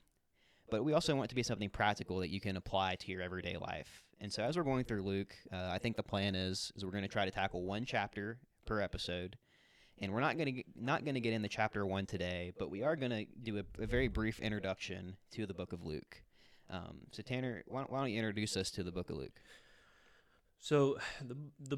but 0.69 0.83
we 0.83 0.93
also 0.93 1.15
want 1.15 1.25
it 1.25 1.29
to 1.29 1.35
be 1.35 1.43
something 1.43 1.69
practical 1.69 2.19
that 2.19 2.29
you 2.29 2.39
can 2.39 2.57
apply 2.57 2.95
to 2.95 3.11
your 3.11 3.21
everyday 3.21 3.57
life. 3.57 4.03
And 4.19 4.31
so, 4.31 4.43
as 4.43 4.57
we're 4.57 4.63
going 4.63 4.85
through 4.85 5.03
Luke, 5.03 5.35
uh, 5.51 5.69
I 5.71 5.79
think 5.79 5.95
the 5.97 6.03
plan 6.03 6.35
is 6.35 6.71
is 6.75 6.85
we're 6.85 6.91
going 6.91 7.03
to 7.03 7.09
try 7.09 7.25
to 7.25 7.31
tackle 7.31 7.63
one 7.63 7.85
chapter 7.85 8.39
per 8.65 8.79
episode, 8.79 9.37
and 9.99 10.13
we're 10.13 10.21
not 10.21 10.37
going 10.37 10.55
to 10.55 10.63
not 10.75 11.03
going 11.03 11.15
to 11.15 11.21
get 11.21 11.33
into 11.33 11.49
chapter 11.49 11.85
one 11.85 12.05
today, 12.05 12.53
but 12.57 12.69
we 12.69 12.83
are 12.83 12.95
going 12.95 13.11
to 13.11 13.25
do 13.43 13.57
a, 13.57 13.83
a, 13.83 13.85
very 13.85 14.07
brief 14.07 14.39
introduction 14.39 15.17
to 15.31 15.45
the 15.45 15.53
book 15.53 15.73
of 15.73 15.83
Luke. 15.83 16.23
Um, 16.69 17.01
so, 17.11 17.21
Tanner, 17.21 17.63
why, 17.67 17.83
why 17.83 17.99
don't 17.99 18.11
you 18.11 18.17
introduce 18.17 18.55
us 18.55 18.71
to 18.71 18.83
the 18.83 18.91
book 18.91 19.09
of 19.09 19.17
Luke? 19.17 19.41
So 20.63 20.97
the 21.21 21.37
the 21.59 21.77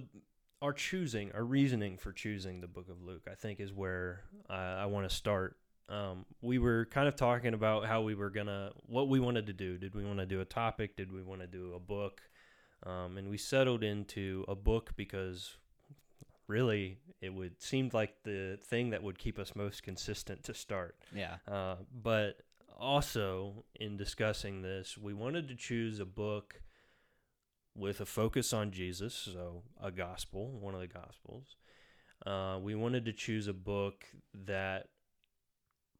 our 0.62 0.72
choosing, 0.72 1.32
our 1.34 1.44
reasoning 1.44 1.98
for 1.98 2.14
choosing 2.14 2.62
the 2.62 2.68
Book 2.68 2.90
of 2.90 3.04
Luke, 3.04 3.28
I 3.30 3.36
think, 3.36 3.60
is 3.60 3.74
where 3.74 4.22
I, 4.50 4.56
I 4.56 4.86
want 4.86 5.08
to 5.10 5.14
start. 5.14 5.58
Um, 5.90 6.26
we 6.42 6.58
were 6.58 6.86
kind 6.86 7.08
of 7.08 7.16
talking 7.16 7.54
about 7.54 7.86
how 7.86 8.02
we 8.02 8.16
were 8.16 8.32
gonna, 8.32 8.72
what 8.88 9.08
we 9.08 9.20
wanted 9.20 9.46
to 9.48 9.54
do. 9.54 9.78
Did 9.78 9.94
we 9.94 10.04
want 10.04 10.18
to 10.20 10.26
do 10.26 10.42
a 10.42 10.46
topic? 10.46 10.96
Did 10.96 11.12
we 11.12 11.22
want 11.22 11.42
to 11.42 11.48
do 11.48 11.74
a 11.76 11.80
book? 11.80 12.22
Um, 12.84 13.18
and 13.18 13.30
we 13.30 13.38
settled 13.38 13.84
into 13.84 14.46
a 14.48 14.56
book 14.56 14.94
because 14.96 15.58
really 16.48 16.98
it 17.22 17.34
would 17.34 17.62
seemed 17.62 17.94
like 17.94 18.24
the 18.24 18.58
thing 18.64 18.92
that 18.92 19.04
would 19.04 19.20
keep 19.20 19.38
us 19.38 19.56
most 19.56 19.84
consistent 19.84 20.44
to 20.46 20.54
start. 20.54 20.96
Yeah. 21.14 21.36
Uh, 21.48 21.76
but 22.02 22.42
also 22.80 23.66
in 23.76 23.98
discussing 23.98 24.62
this, 24.62 24.98
we 24.98 25.14
wanted 25.14 25.48
to 25.50 25.56
choose 25.56 26.00
a 26.00 26.06
book 26.06 26.62
with 27.76 28.00
a 28.00 28.06
focus 28.06 28.54
on 28.54 28.72
Jesus, 28.72 29.14
so 29.14 29.64
a 29.82 29.92
gospel, 29.92 30.52
one 30.60 30.74
of 30.74 30.80
the 30.80 30.88
gospels. 30.88 31.56
Uh, 32.26 32.58
we 32.62 32.74
wanted 32.74 33.06
to 33.06 33.14
choose 33.14 33.48
a 33.48 33.54
book 33.54 34.06
that 34.34 34.88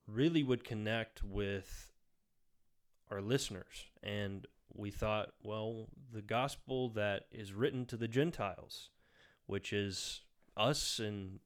really 0.08 0.44
would 0.44 0.64
connect 0.64 1.24
with 1.24 1.92
our 3.12 3.22
listeners. 3.22 3.86
And 4.02 4.48
we 4.74 4.92
thought, 4.92 5.34
well, 5.44 5.88
the 6.12 6.22
gospel 6.22 6.90
that 6.90 7.26
is 7.32 7.54
written 7.54 7.86
to 7.88 7.98
the 7.98 8.08
Gentiles, 8.08 8.90
which 9.46 9.74
is 9.74 10.22
us 10.56 11.00
and 11.00 11.40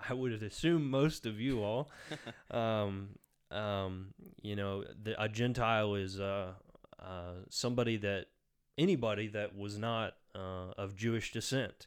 I 0.08 0.12
would 0.12 0.42
assume 0.42 0.90
most 0.90 1.24
of 1.26 1.40
you 1.40 1.62
all. 1.62 1.90
um, 2.50 3.10
um, 3.50 4.14
you 4.42 4.56
know, 4.56 4.84
the, 5.02 5.20
a 5.22 5.28
Gentile 5.28 5.94
is 5.94 6.18
uh, 6.18 6.52
uh, 6.98 7.34
somebody 7.48 7.96
that 7.98 8.26
anybody 8.76 9.28
that 9.28 9.56
was 9.56 9.78
not 9.78 10.14
uh, 10.34 10.72
of 10.76 10.96
Jewish 10.96 11.32
descent. 11.32 11.86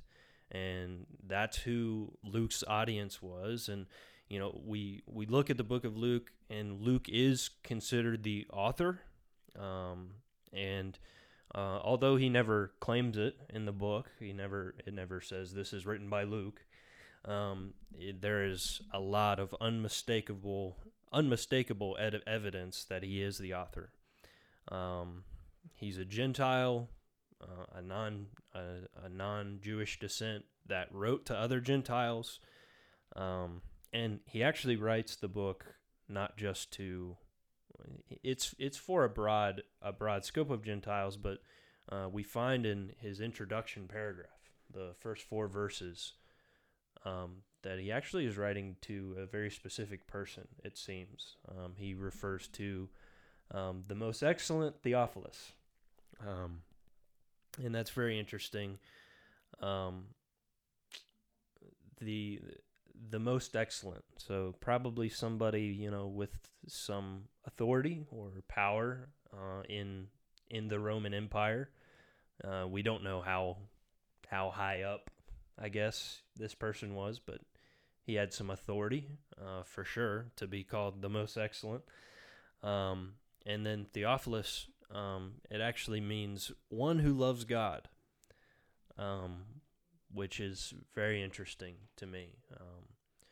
And 0.52 1.06
that's 1.26 1.58
who 1.58 2.14
Luke's 2.24 2.64
audience 2.68 3.22
was. 3.22 3.68
And, 3.68 3.86
you 4.30 4.40
know, 4.40 4.62
we, 4.66 5.04
we 5.06 5.26
look 5.26 5.50
at 5.50 5.58
the 5.58 5.64
book 5.64 5.84
of 5.84 5.98
Luke, 5.98 6.32
and 6.50 6.82
Luke 6.82 7.08
is 7.10 7.50
considered 7.64 8.24
the 8.24 8.48
author. 8.54 9.02
Um, 9.60 10.12
and 10.54 10.98
uh, 11.54 11.80
although 11.84 12.16
he 12.16 12.30
never 12.30 12.72
claims 12.80 13.18
it 13.18 13.36
in 13.50 13.66
the 13.66 13.72
book, 13.72 14.10
he 14.20 14.34
never 14.34 14.76
it 14.86 14.94
never 14.94 15.22
says 15.22 15.54
this 15.54 15.74
is 15.74 15.86
written 15.86 16.10
by 16.10 16.24
Luke. 16.24 16.64
Um, 17.26 17.74
it, 17.94 18.22
there 18.22 18.46
is 18.46 18.82
a 18.94 19.00
lot 19.00 19.40
of 19.40 19.56
unmistakable 19.60 20.78
unmistakable 21.12 21.96
ed- 22.00 22.22
evidence 22.28 22.84
that 22.84 23.04
he 23.04 23.22
is 23.22 23.38
the 23.38 23.54
author. 23.54 23.92
Um, 24.70 25.24
he's 25.76 25.98
a 25.98 26.06
Gentile, 26.06 26.90
uh, 27.42 27.66
a 27.76 27.82
non 27.82 28.28
a, 28.54 29.06
a 29.06 29.10
non 29.10 29.60
Jewish 29.62 30.00
descent 30.00 30.46
that 30.68 30.88
wrote 30.92 31.26
to 31.28 31.36
other 31.36 31.60
Gentiles, 31.60 32.40
um, 33.16 33.62
and 33.94 34.20
he 34.26 34.44
actually 34.44 34.76
writes 34.76 35.16
the 35.16 35.28
book 35.28 35.76
not 36.10 36.38
just 36.38 36.72
to 36.74 37.18
it's 38.24 38.56
it's 38.58 38.78
for 38.78 39.04
a 39.04 39.10
broad 39.10 39.64
a 39.82 39.92
broad 39.92 40.26
scope 40.26 40.50
of 40.50 40.64
Gentiles, 40.64 41.18
but 41.18 41.40
uh, 41.90 42.08
we 42.12 42.24
find 42.24 42.66
in 42.66 42.94
his 43.00 43.22
introduction 43.22 43.88
paragraph, 43.88 44.52
the 44.74 44.94
first 45.00 45.24
four 45.24 45.48
verses, 45.48 46.14
um, 47.06 47.44
that 47.64 47.80
he 47.80 47.92
actually 47.92 48.26
is 48.26 48.38
writing 48.38 48.76
to 48.82 49.16
a 49.20 49.26
very 49.26 49.50
specific 49.50 50.08
person. 50.08 50.48
It 50.64 50.78
seems 50.78 51.38
um, 51.50 51.74
he 51.78 51.94
refers 51.94 52.48
to 52.50 52.90
um, 53.52 53.84
the 53.88 53.96
most 53.96 54.24
excellent 54.24 54.82
Theophilus, 54.82 55.54
um, 56.26 56.62
and 57.64 57.74
that's 57.74 57.92
very 57.92 58.20
interesting. 58.20 58.78
Um, 59.62 60.06
the 62.00 62.40
the 63.10 63.20
most 63.20 63.56
excellent, 63.56 64.04
so 64.18 64.56
probably 64.60 65.10
somebody 65.10 65.64
you 65.64 65.92
know 65.92 66.08
with 66.08 66.38
some 66.68 67.24
authority 67.46 68.06
or 68.12 68.30
power 68.48 69.10
uh, 69.34 69.64
in 69.70 70.08
in 70.50 70.68
the 70.68 70.80
Roman 70.80 71.14
Empire. 71.14 71.70
Uh, 72.44 72.68
we 72.68 72.84
don't 72.84 73.04
know 73.04 73.22
how 73.22 73.58
how 74.28 74.50
high 74.50 74.84
up, 74.84 75.10
I 75.60 75.70
guess, 75.70 76.22
this 76.36 76.54
person 76.54 76.94
was, 76.96 77.20
but 77.20 77.40
he 78.04 78.16
had 78.16 78.34
some 78.34 78.50
authority 78.50 79.08
uh, 79.40 79.64
for 79.64 79.84
sure 79.84 80.28
to 80.36 80.48
be 80.48 80.64
called 80.64 81.02
the 81.02 81.10
most 81.10 81.38
excellent. 81.38 81.84
Um, 82.64 83.14
and 83.46 83.66
then 83.66 83.88
Theophilus 83.94 84.68
um, 84.94 85.34
it 85.50 85.62
actually 85.62 86.02
means 86.02 86.52
one 86.70 87.00
who 87.00 87.14
loves 87.14 87.44
God, 87.44 87.90
um, 88.98 89.44
which 90.14 90.40
is 90.40 90.74
very 90.96 91.22
interesting 91.22 91.76
to 91.98 92.06
me. 92.06 92.38
Um, 92.60 92.86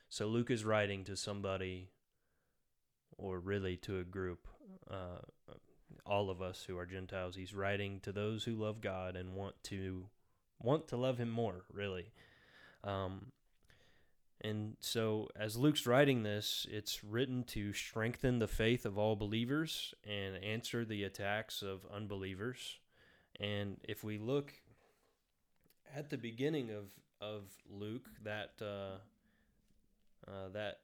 so 0.10 0.28
Luke 0.28 0.52
is 0.52 0.66
writing 0.66 1.04
to 1.06 1.16
somebody, 1.16 1.90
or 3.18 3.40
really 3.40 3.78
to 3.78 4.00
a 4.00 4.04
group, 4.04 4.48
uh, 4.90 5.22
all 6.06 6.30
of 6.30 6.42
us 6.42 6.64
who 6.68 6.78
are 6.78 6.86
Gentiles. 6.86 7.36
He's 7.36 7.54
writing 7.54 8.00
to 8.02 8.12
those 8.12 8.44
who 8.44 8.56
love 8.56 8.82
God 8.82 9.16
and 9.16 9.34
want 9.34 9.56
to 9.64 10.08
want 10.62 10.88
to 10.90 10.98
love 10.98 11.18
Him 11.18 11.30
more. 11.30 11.64
Really. 11.72 12.12
Um, 12.84 13.32
and 14.42 14.76
so, 14.80 15.30
as 15.36 15.56
Luke's 15.56 15.88
writing 15.88 16.24
this, 16.24 16.68
it's 16.70 17.04
written 17.04 17.44
to 17.46 17.74
strengthen 17.74 18.40
the 18.40 18.48
faith 18.48 18.86
of 18.86 18.98
all 18.98 19.16
believers 19.16 19.94
and 20.04 20.44
answer 20.44 20.84
the 20.84 21.04
attacks 21.04 21.62
of 21.62 21.86
unbelievers. 21.94 22.80
And 23.40 23.78
if 23.84 24.04
we 24.04 24.18
look 24.18 24.54
at 25.96 26.10
the 26.10 26.18
beginning 26.18 26.70
of, 26.70 26.86
of 27.22 27.44
Luke, 27.70 28.08
that 28.24 28.52
uh, 28.62 28.98
uh, 30.28 30.50
that 30.54 30.80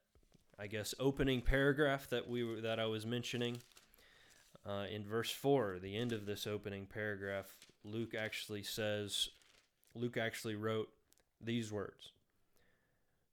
I 0.57 0.67
guess 0.67 0.95
opening 0.99 1.41
paragraph 1.41 2.09
that 2.09 2.29
we 2.29 2.43
were, 2.43 2.61
that 2.61 2.79
I 2.79 2.85
was 2.85 3.05
mentioning 3.05 3.57
uh, 4.65 4.85
in 4.89 5.03
verse 5.03 5.31
four, 5.31 5.77
the 5.81 5.97
end 5.97 6.13
of 6.13 6.25
this 6.25 6.47
opening 6.47 6.85
paragraph, 6.85 7.53
Luke 7.83 8.13
actually 8.17 8.63
says, 8.63 9.29
Luke 9.93 10.17
actually 10.17 10.55
wrote 10.55 10.89
these 11.43 11.71
words 11.71 12.11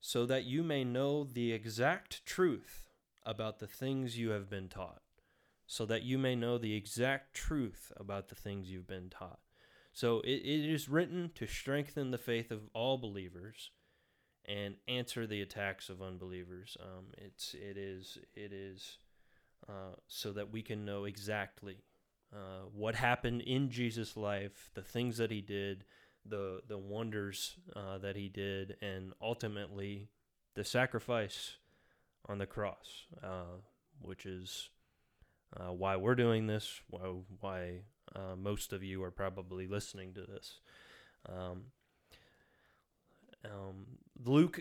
so 0.01 0.27
that 0.27 0.45
you 0.45 0.63
may 0.63 0.85
know 0.85 1.25
the 1.25 1.53
exact 1.53 2.25
truth 2.25 2.89
about 3.25 3.59
the 3.59 3.67
things 3.67 4.19
you 4.19 4.31
have 4.31 4.49
been 4.49 4.69
taught. 4.69 5.03
So 5.67 5.85
that 5.87 6.03
you 6.03 6.17
may 6.17 6.35
know 6.35 6.57
the 6.57 6.75
exact 6.75 7.35
truth 7.35 7.93
about 7.97 8.29
the 8.29 8.35
things 8.35 8.71
you've 8.71 8.87
been 8.87 9.11
taught. 9.11 9.41
So 9.93 10.21
it, 10.21 10.41
it 10.45 10.73
is 10.73 10.89
written 10.89 11.31
to 11.35 11.47
strengthen 11.47 12.11
the 12.11 12.19
faith 12.19 12.51
of 12.51 12.71
all 12.73 12.97
believers 12.97 13.71
and 14.47 14.77
answer 14.87 15.27
the 15.27 15.43
attacks 15.43 15.91
of 15.91 16.01
unbelievers. 16.01 16.77
Um, 16.81 17.07
it's 17.19 17.55
it 17.55 17.77
is 17.77 18.17
it 18.35 18.53
is 18.53 18.97
uh, 19.69 19.97
so 20.07 20.33
that 20.33 20.51
we 20.51 20.63
can 20.63 20.87
know 20.87 21.05
exactly 21.05 21.83
uh, 22.33 22.67
what 22.75 22.95
happened 22.95 23.43
in 23.43 23.71
Jesus' 23.71 24.17
life, 24.17 24.71
the 24.75 24.83
things 24.83 25.19
that 25.19 25.31
he 25.31 25.41
did, 25.41 25.85
the 26.25 26.63
the 26.69 26.79
wonders 26.79 27.57
uh, 27.75 27.99
that 27.99 28.17
he 28.17 28.29
did, 28.29 28.77
and 28.81 29.13
ultimately 29.21 30.09
the 30.55 30.65
sacrifice 30.65 31.57
on 32.29 32.39
the 32.39 32.47
cross, 32.47 33.07
uh, 33.23 33.61
which 34.01 34.27
is 34.27 34.71
uh, 35.57 35.73
why 35.73 35.97
we're 35.97 36.15
doing 36.15 36.47
this. 36.47 36.81
Why, 36.91 37.13
why 37.41 37.81
uh, 38.15 38.37
most 38.37 38.73
of 38.73 38.83
you 38.83 39.03
are 39.03 39.11
probably 39.11 39.67
listening 39.67 40.15
to 40.15 40.23
this. 40.23 40.61
Um, 41.29 41.73
Um, 43.45 43.99
Luke, 44.25 44.61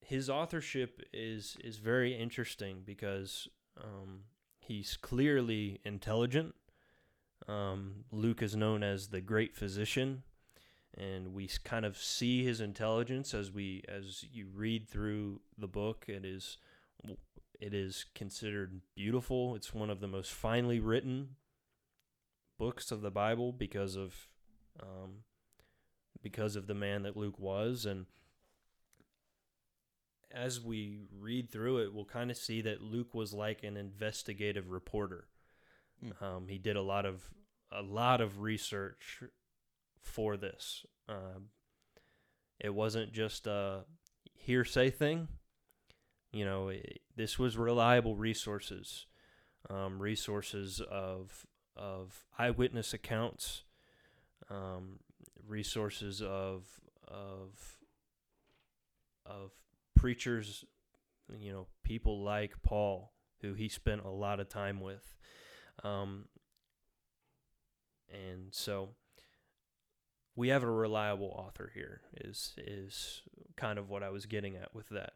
his 0.00 0.28
authorship 0.28 1.02
is 1.12 1.56
is 1.62 1.78
very 1.78 2.12
interesting 2.14 2.82
because 2.84 3.48
um, 3.76 4.24
he's 4.58 4.96
clearly 4.96 5.80
intelligent. 5.84 6.54
Um, 7.50 8.04
Luke 8.12 8.42
is 8.42 8.54
known 8.54 8.82
as 8.84 9.08
the 9.08 9.20
great 9.20 9.56
physician, 9.56 10.22
and 10.96 11.34
we 11.34 11.48
kind 11.64 11.84
of 11.84 11.96
see 11.96 12.44
his 12.44 12.60
intelligence 12.60 13.34
as 13.34 13.50
we 13.50 13.82
as 13.88 14.24
you 14.32 14.46
read 14.54 14.88
through 14.88 15.40
the 15.58 15.66
book. 15.66 16.04
It 16.06 16.24
is 16.24 16.58
it 17.60 17.74
is 17.74 18.06
considered 18.14 18.80
beautiful. 18.94 19.56
It's 19.56 19.74
one 19.74 19.90
of 19.90 20.00
the 20.00 20.06
most 20.06 20.32
finely 20.32 20.78
written 20.78 21.30
books 22.56 22.92
of 22.92 23.00
the 23.00 23.10
Bible 23.10 23.52
because 23.52 23.96
of 23.96 24.28
um, 24.80 25.24
because 26.22 26.54
of 26.54 26.68
the 26.68 26.74
man 26.74 27.02
that 27.02 27.16
Luke 27.16 27.38
was, 27.38 27.84
and 27.84 28.06
as 30.30 30.60
we 30.60 31.00
read 31.18 31.50
through 31.50 31.78
it, 31.78 31.92
we'll 31.92 32.04
kind 32.04 32.30
of 32.30 32.36
see 32.36 32.60
that 32.62 32.80
Luke 32.80 33.12
was 33.12 33.34
like 33.34 33.64
an 33.64 33.76
investigative 33.76 34.70
reporter. 34.70 35.24
Hmm. 36.00 36.24
Um, 36.24 36.48
he 36.48 36.56
did 36.56 36.76
a 36.76 36.82
lot 36.82 37.04
of 37.04 37.24
a 37.72 37.82
lot 37.82 38.20
of 38.20 38.40
research 38.40 39.22
for 40.02 40.36
this. 40.36 40.84
Um, 41.08 41.50
it 42.58 42.74
wasn't 42.74 43.12
just 43.12 43.46
a 43.46 43.84
hearsay 44.34 44.90
thing. 44.90 45.28
You 46.32 46.44
know, 46.44 46.68
it, 46.68 47.00
this 47.16 47.38
was 47.38 47.56
reliable 47.56 48.16
resources, 48.16 49.06
um, 49.68 50.00
resources 50.00 50.80
of 50.90 51.46
of 51.76 52.24
eyewitness 52.38 52.92
accounts, 52.92 53.64
um, 54.48 55.00
resources 55.46 56.22
of 56.22 56.64
of 57.08 57.78
of 59.26 59.52
preachers, 59.96 60.64
you 61.38 61.52
know, 61.52 61.66
people 61.82 62.22
like 62.22 62.62
Paul, 62.62 63.12
who 63.42 63.54
he 63.54 63.68
spent 63.68 64.04
a 64.04 64.10
lot 64.10 64.40
of 64.40 64.48
time 64.48 64.80
with, 64.80 65.16
um, 65.84 66.26
and 68.12 68.52
so 68.52 68.90
we 70.36 70.48
have 70.48 70.62
a 70.62 70.70
reliable 70.70 71.28
author 71.36 71.70
here. 71.74 72.00
Is 72.14 72.54
is 72.56 73.22
kind 73.56 73.78
of 73.78 73.88
what 73.88 74.02
I 74.02 74.10
was 74.10 74.26
getting 74.26 74.56
at 74.56 74.74
with 74.74 74.88
that. 74.90 75.12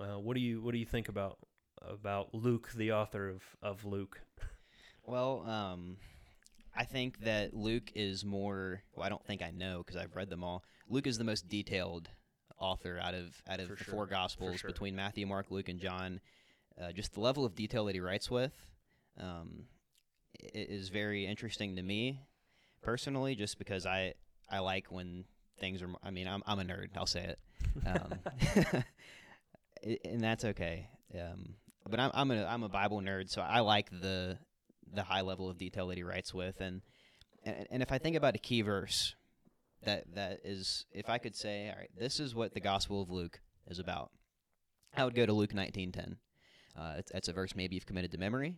Uh, 0.00 0.18
what 0.18 0.34
do 0.34 0.40
you 0.40 0.62
what 0.62 0.72
do 0.72 0.78
you 0.78 0.86
think 0.86 1.08
about 1.08 1.38
about 1.80 2.34
Luke, 2.34 2.70
the 2.74 2.92
author 2.92 3.28
of 3.28 3.42
of 3.62 3.84
Luke? 3.84 4.20
Well, 5.04 5.44
um, 5.46 5.96
I 6.76 6.84
think 6.84 7.20
that 7.20 7.54
Luke 7.54 7.90
is 7.94 8.24
more. 8.24 8.82
Well, 8.94 9.04
I 9.04 9.08
don't 9.08 9.24
think 9.24 9.42
I 9.42 9.50
know 9.50 9.82
because 9.84 9.96
I've 10.00 10.14
read 10.14 10.30
them 10.30 10.44
all. 10.44 10.62
Luke 10.88 11.06
is 11.06 11.18
the 11.18 11.24
most 11.24 11.48
detailed 11.48 12.10
author 12.58 12.98
out 13.02 13.14
of 13.14 13.42
out 13.48 13.60
of 13.60 13.68
For 13.68 13.74
the 13.74 13.84
sure, 13.84 13.94
four 13.94 14.06
Gospels 14.06 14.60
sure. 14.60 14.70
between 14.70 14.94
Matthew, 14.94 15.26
Mark, 15.26 15.50
Luke, 15.50 15.68
and 15.68 15.80
John. 15.80 16.20
Uh, 16.80 16.92
just 16.92 17.14
the 17.14 17.20
level 17.20 17.44
of 17.44 17.54
detail 17.54 17.84
that 17.86 17.94
he 17.94 18.00
writes 18.00 18.30
with 18.30 18.52
um, 19.18 19.64
is 20.54 20.88
very 20.88 21.26
interesting 21.26 21.76
to 21.76 21.82
me 21.82 22.22
personally. 22.82 23.34
Just 23.34 23.58
because 23.58 23.86
I 23.86 24.14
I 24.50 24.60
like 24.60 24.90
when 24.90 25.24
things 25.58 25.82
are. 25.82 25.88
I 26.02 26.10
mean, 26.10 26.26
I'm 26.26 26.42
I'm 26.46 26.58
a 26.58 26.64
nerd. 26.64 26.88
I'll 26.96 27.06
say 27.06 27.24
it. 27.24 27.38
Um, 27.86 28.84
and 30.04 30.20
that's 30.20 30.44
okay. 30.44 30.88
Um, 31.14 31.54
but 31.88 32.00
I'm 32.00 32.10
I'm 32.14 32.30
a 32.30 32.44
I'm 32.44 32.62
a 32.62 32.68
Bible 32.68 33.00
nerd, 33.00 33.30
so 33.30 33.42
I 33.42 33.60
like 33.60 33.90
the 33.90 34.38
the 34.92 35.02
high 35.02 35.20
level 35.20 35.48
of 35.48 35.58
detail 35.58 35.86
that 35.88 35.96
he 35.96 36.02
writes 36.02 36.34
with, 36.34 36.60
and 36.60 36.82
and, 37.44 37.66
and 37.70 37.82
if 37.82 37.92
I 37.92 37.98
think 37.98 38.16
about 38.16 38.34
a 38.34 38.38
key 38.38 38.62
verse 38.62 39.14
that 39.84 40.14
that 40.14 40.40
is, 40.44 40.84
if 40.92 41.08
I 41.08 41.18
could 41.18 41.34
say, 41.34 41.70
all 41.70 41.76
right, 41.78 41.90
this 41.96 42.20
is 42.20 42.34
what 42.34 42.54
the 42.54 42.60
Gospel 42.60 43.02
of 43.02 43.10
Luke 43.10 43.40
is 43.66 43.78
about, 43.78 44.10
I 44.96 45.04
would 45.04 45.14
go 45.14 45.26
to 45.26 45.32
Luke 45.32 45.52
19:10. 45.52 46.16
Uh, 46.78 46.94
it's, 46.98 47.10
it's 47.12 47.28
a 47.28 47.32
verse 47.32 47.54
maybe 47.56 47.74
you've 47.74 47.86
committed 47.86 48.12
to 48.12 48.18
memory, 48.18 48.56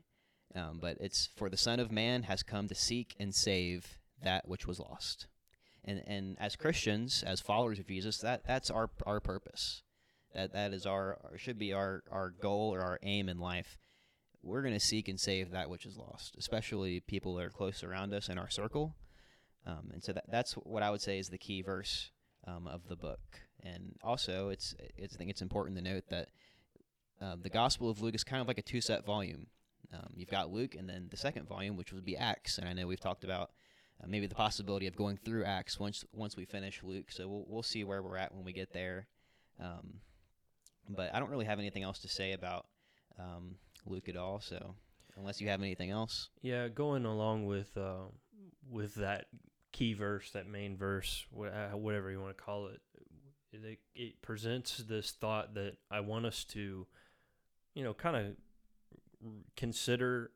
um, 0.54 0.78
but 0.80 0.96
it's 1.00 1.28
for 1.36 1.48
the 1.48 1.56
Son 1.56 1.80
of 1.80 1.90
Man 1.90 2.24
has 2.24 2.42
come 2.42 2.68
to 2.68 2.74
seek 2.74 3.14
and 3.18 3.34
save 3.34 3.98
that 4.22 4.48
which 4.48 4.66
was 4.66 4.78
lost. 4.78 5.26
And 5.84 6.02
and 6.06 6.36
as 6.38 6.56
Christians, 6.56 7.24
as 7.26 7.40
followers 7.40 7.78
of 7.78 7.86
Jesus, 7.86 8.18
that 8.18 8.46
that's 8.46 8.70
our 8.70 8.90
our 9.06 9.20
purpose. 9.20 9.82
That 10.34 10.52
that 10.52 10.72
is 10.72 10.86
our 10.86 11.18
should 11.36 11.58
be 11.58 11.72
our 11.72 12.02
our 12.10 12.30
goal 12.30 12.72
or 12.72 12.80
our 12.80 12.98
aim 13.02 13.28
in 13.28 13.38
life. 13.38 13.78
We're 14.42 14.62
going 14.62 14.74
to 14.74 14.80
seek 14.80 15.08
and 15.08 15.20
save 15.20 15.52
that 15.52 15.70
which 15.70 15.86
is 15.86 15.96
lost, 15.96 16.34
especially 16.36 17.00
people 17.00 17.34
that 17.36 17.44
are 17.44 17.50
close 17.50 17.84
around 17.84 18.12
us 18.12 18.28
in 18.28 18.38
our 18.38 18.50
circle. 18.50 18.96
Um, 19.64 19.90
and 19.92 20.02
so 20.02 20.12
that 20.12 20.24
that's 20.28 20.54
what 20.54 20.82
I 20.82 20.90
would 20.90 21.00
say 21.00 21.18
is 21.18 21.28
the 21.28 21.38
key 21.38 21.62
verse 21.62 22.10
um, 22.46 22.66
of 22.66 22.88
the 22.88 22.96
book. 22.96 23.20
And 23.62 23.94
also, 24.02 24.48
it's, 24.48 24.74
it's 24.96 25.14
I 25.14 25.18
think 25.18 25.30
it's 25.30 25.42
important 25.42 25.76
to 25.76 25.82
note 25.82 26.04
that 26.08 26.28
uh, 27.20 27.36
the 27.40 27.48
Gospel 27.50 27.88
of 27.88 28.02
Luke 28.02 28.16
is 28.16 28.24
kind 28.24 28.40
of 28.40 28.48
like 28.48 28.58
a 28.58 28.62
two-set 28.62 29.06
volume. 29.06 29.46
Um, 29.92 30.09
you've 30.14 30.31
got 30.31 30.50
Luke, 30.50 30.74
and 30.74 30.88
then 30.88 31.09
the 31.11 31.16
second 31.16 31.46
volume, 31.46 31.76
which 31.76 31.92
would 31.92 32.05
be 32.05 32.16
Acts. 32.16 32.59
And 32.59 32.68
I 32.68 32.72
know 32.72 32.87
we've 32.87 33.00
talked 33.00 33.24
about 33.24 33.50
uh, 34.02 34.07
maybe 34.09 34.26
the 34.26 34.35
possibility 34.35 34.87
of 34.87 34.96
going 34.96 35.16
through 35.16 35.44
Acts 35.44 35.78
once 35.78 36.05
once 36.12 36.37
we 36.37 36.44
finish 36.44 36.83
Luke. 36.83 37.11
So 37.11 37.28
we'll 37.28 37.44
we'll 37.46 37.62
see 37.62 37.85
where 37.85 38.02
we're 38.02 38.16
at 38.16 38.35
when 38.35 38.44
we 38.44 38.52
get 38.52 38.72
there. 38.72 39.07
Um, 39.61 40.00
but 40.88 41.14
I 41.14 41.20
don't 41.20 41.31
really 41.31 41.44
have 41.44 41.59
anything 41.59 41.83
else 41.83 41.98
to 42.00 42.09
say 42.09 42.33
about 42.33 42.66
um, 43.18 43.57
Luke 43.87 44.09
at 44.09 44.16
all. 44.16 44.40
So 44.40 44.74
unless 45.16 45.40
you 45.40 45.48
have 45.48 45.61
anything 45.61 45.90
else, 45.90 46.31
Yeah, 46.40 46.68
going 46.68 47.05
along 47.05 47.46
with 47.46 47.76
uh, 47.76 48.07
with 48.70 48.94
that 48.96 49.26
key 49.72 49.94
verse, 49.94 50.31
that 50.31 50.46
main 50.46 50.76
verse, 50.76 51.24
uh, 51.37 51.76
whatever 51.76 52.11
you 52.11 52.20
want 52.20 52.37
to 52.37 52.42
call 52.42 52.68
it, 52.68 52.81
it, 53.52 53.78
it 53.94 54.22
presents 54.22 54.78
this 54.78 55.11
thought 55.11 55.55
that 55.55 55.76
I 55.90 56.00
want 56.00 56.26
us 56.26 56.44
to, 56.44 56.87
you 57.74 57.85
know, 57.85 57.94
kind 57.94 58.16
of 58.16 58.37
consider 59.56 60.30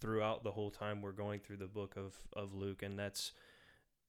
throughout 0.00 0.44
the 0.44 0.52
whole 0.52 0.70
time 0.70 1.02
we're 1.02 1.12
going 1.12 1.40
through 1.40 1.56
the 1.56 1.66
book 1.66 1.96
of, 1.96 2.14
of 2.34 2.54
Luke, 2.54 2.82
and 2.82 2.98
that's 2.98 3.32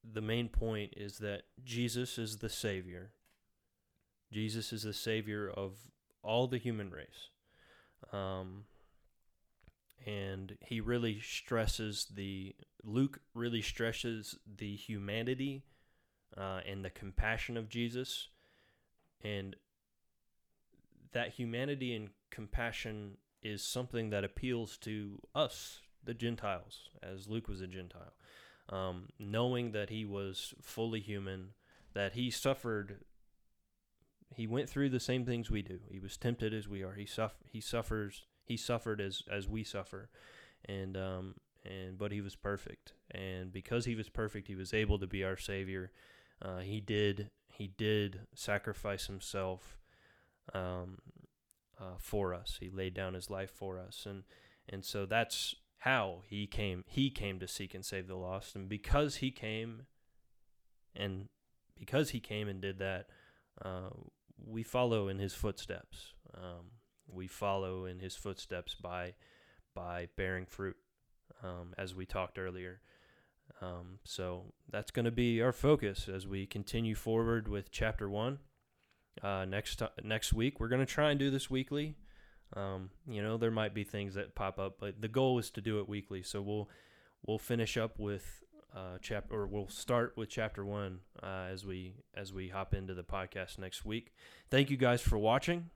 the 0.03 0.21
main 0.21 0.49
point 0.49 0.93
is 0.97 1.19
that 1.19 1.43
Jesus 1.63 2.17
is 2.17 2.37
the 2.37 2.49
Savior. 2.49 3.11
Jesus 4.31 4.73
is 4.73 4.83
the 4.83 4.93
Savior 4.93 5.49
of 5.49 5.77
all 6.21 6.47
the 6.47 6.57
human 6.57 6.89
race. 6.89 7.29
Um, 8.11 8.65
and 10.05 10.57
he 10.59 10.81
really 10.81 11.21
stresses 11.21 12.07
the 12.13 12.55
Luke 12.83 13.21
really 13.33 13.61
stresses 13.61 14.37
the 14.57 14.75
humanity 14.75 15.63
uh, 16.35 16.59
and 16.67 16.83
the 16.83 16.89
compassion 16.89 17.55
of 17.55 17.69
Jesus, 17.69 18.27
and 19.23 19.55
that 21.13 21.29
humanity 21.29 21.95
and 21.95 22.09
compassion 22.29 23.17
is 23.43 23.63
something 23.63 24.09
that 24.09 24.23
appeals 24.23 24.77
to 24.77 25.19
us, 25.35 25.81
the 26.03 26.13
Gentiles, 26.13 26.89
as 27.01 27.27
Luke 27.27 27.47
was 27.47 27.61
a 27.61 27.67
Gentile, 27.67 28.13
um, 28.69 29.09
knowing 29.19 29.71
that 29.71 29.89
he 29.89 30.05
was 30.05 30.53
fully 30.61 30.99
human, 30.99 31.49
that 31.93 32.13
he 32.13 32.31
suffered. 32.31 33.03
He 34.35 34.47
went 34.47 34.69
through 34.69 34.89
the 34.89 34.99
same 34.99 35.25
things 35.25 35.51
we 35.51 35.61
do. 35.61 35.79
He 35.89 35.99
was 35.99 36.17
tempted 36.17 36.53
as 36.53 36.67
we 36.67 36.81
are. 36.81 36.93
He 36.93 37.05
suff- 37.05 37.37
He 37.45 37.61
suffers 37.61 38.23
he 38.45 38.57
suffered 38.57 38.99
as 38.99 39.23
as 39.31 39.47
we 39.47 39.63
suffer 39.63 40.09
and 40.65 40.97
um 40.97 41.35
and 41.65 41.97
but 41.97 42.11
he 42.11 42.21
was 42.21 42.35
perfect 42.35 42.93
and 43.11 43.51
because 43.51 43.85
he 43.85 43.95
was 43.95 44.09
perfect 44.09 44.47
he 44.47 44.55
was 44.55 44.73
able 44.73 44.99
to 44.99 45.07
be 45.07 45.23
our 45.23 45.37
savior 45.37 45.91
uh, 46.41 46.59
he 46.59 46.81
did 46.81 47.29
he 47.53 47.67
did 47.67 48.21
sacrifice 48.35 49.07
himself 49.07 49.77
um 50.53 50.97
uh, 51.79 51.95
for 51.97 52.33
us 52.33 52.57
he 52.59 52.69
laid 52.69 52.93
down 52.93 53.13
his 53.13 53.29
life 53.29 53.51
for 53.51 53.79
us 53.79 54.05
and 54.07 54.23
and 54.69 54.85
so 54.85 55.05
that's 55.05 55.55
how 55.79 56.21
he 56.27 56.47
came 56.47 56.83
he 56.87 57.09
came 57.09 57.39
to 57.39 57.47
seek 57.47 57.73
and 57.73 57.85
save 57.85 58.07
the 58.07 58.15
lost 58.15 58.55
and 58.55 58.69
because 58.69 59.17
he 59.17 59.31
came 59.31 59.83
and 60.95 61.27
because 61.77 62.11
he 62.11 62.19
came 62.19 62.47
and 62.47 62.61
did 62.61 62.79
that 62.79 63.07
uh, 63.63 63.89
we 64.45 64.63
follow 64.63 65.07
in 65.07 65.19
his 65.19 65.33
footsteps 65.33 66.13
um, 66.35 66.71
we 67.07 67.27
follow 67.27 67.85
in 67.85 67.99
his 67.99 68.15
footsteps 68.15 68.75
by 68.75 69.13
by 69.73 70.07
bearing 70.15 70.45
fruit, 70.45 70.77
um, 71.43 71.73
as 71.77 71.95
we 71.95 72.05
talked 72.05 72.37
earlier. 72.37 72.79
Um, 73.61 73.99
so 74.03 74.53
that's 74.69 74.91
going 74.91 75.05
to 75.05 75.11
be 75.11 75.41
our 75.41 75.51
focus 75.51 76.07
as 76.07 76.27
we 76.27 76.45
continue 76.45 76.95
forward 76.95 77.47
with 77.47 77.71
chapter 77.71 78.09
one. 78.09 78.39
Uh, 79.21 79.45
next 79.45 79.77
ti- 79.79 79.85
next 80.03 80.33
week, 80.33 80.59
we're 80.59 80.69
going 80.69 80.85
to 80.85 80.91
try 80.91 81.11
and 81.11 81.19
do 81.19 81.29
this 81.29 81.49
weekly. 81.49 81.95
Um, 82.55 82.89
you 83.07 83.21
know, 83.23 83.37
there 83.37 83.51
might 83.51 83.73
be 83.73 83.83
things 83.83 84.13
that 84.15 84.35
pop 84.35 84.59
up, 84.59 84.77
but 84.79 85.01
the 85.01 85.07
goal 85.07 85.39
is 85.39 85.49
to 85.51 85.61
do 85.61 85.79
it 85.79 85.89
weekly. 85.89 86.23
So 86.23 86.41
we'll 86.41 86.69
we'll 87.25 87.39
finish 87.39 87.77
up 87.77 87.99
with 87.99 88.43
uh, 88.75 88.97
chapter, 89.01 89.33
or 89.35 89.47
we'll 89.47 89.69
start 89.69 90.13
with 90.17 90.29
chapter 90.29 90.65
one 90.65 90.99
uh, 91.21 91.47
as 91.51 91.65
we 91.65 91.93
as 92.15 92.33
we 92.33 92.49
hop 92.49 92.73
into 92.73 92.93
the 92.93 93.03
podcast 93.03 93.59
next 93.59 93.85
week. 93.85 94.13
Thank 94.49 94.69
you 94.69 94.77
guys 94.77 95.01
for 95.01 95.17
watching. 95.17 95.69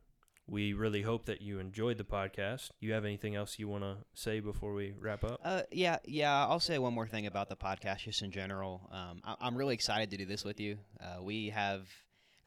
we 0.49 0.71
really 0.73 1.01
hope 1.01 1.25
that 1.25 1.41
you 1.41 1.59
enjoyed 1.59 1.97
the 1.97 2.03
podcast. 2.05 2.69
You 2.79 2.93
have 2.93 3.03
anything 3.05 3.35
else 3.35 3.59
you 3.59 3.67
want 3.67 3.83
to 3.83 3.97
say 4.13 4.39
before 4.39 4.73
we 4.73 4.93
wrap 4.99 5.23
up? 5.25 5.41
Uh, 5.43 5.63
yeah, 5.71 5.97
yeah. 6.05 6.45
I'll 6.47 6.59
say 6.61 6.77
one 6.79 6.93
more 6.93 7.05
thing 7.07 7.25
about 7.27 7.49
the 7.49 7.57
podcast, 7.57 7.99
just 8.05 8.21
in 8.21 8.31
general. 8.31 8.89
Um, 8.91 9.19
I- 9.25 9.35
I'm 9.41 9.57
really 9.57 9.73
excited 9.73 10.09
to 10.11 10.17
do 10.17 10.25
this 10.25 10.45
with 10.45 10.59
you. 10.61 10.77
Uh, 11.01 11.21
we 11.21 11.49
have 11.49 11.87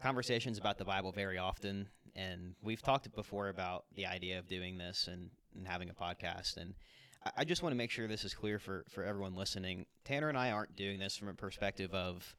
conversations 0.00 0.58
about 0.58 0.78
the 0.78 0.84
Bible 0.84 1.12
very 1.12 1.38
often, 1.38 1.88
and 2.16 2.54
we've 2.62 2.82
talked 2.82 3.12
before 3.14 3.48
about 3.48 3.84
the 3.94 4.06
idea 4.06 4.38
of 4.38 4.46
doing 4.46 4.78
this 4.78 5.08
and, 5.08 5.30
and 5.56 5.66
having 5.66 5.90
a 5.90 5.94
podcast. 5.94 6.56
And 6.56 6.74
I, 7.24 7.30
I 7.38 7.44
just 7.44 7.62
want 7.62 7.72
to 7.72 7.76
make 7.76 7.90
sure 7.90 8.08
this 8.08 8.24
is 8.24 8.34
clear 8.34 8.58
for 8.58 8.84
for 8.88 9.04
everyone 9.04 9.34
listening. 9.34 9.86
Tanner 10.04 10.28
and 10.28 10.38
I 10.38 10.50
aren't 10.50 10.76
doing 10.76 10.98
this 10.98 11.16
from 11.16 11.28
a 11.28 11.34
perspective 11.34 11.92
of 11.94 12.34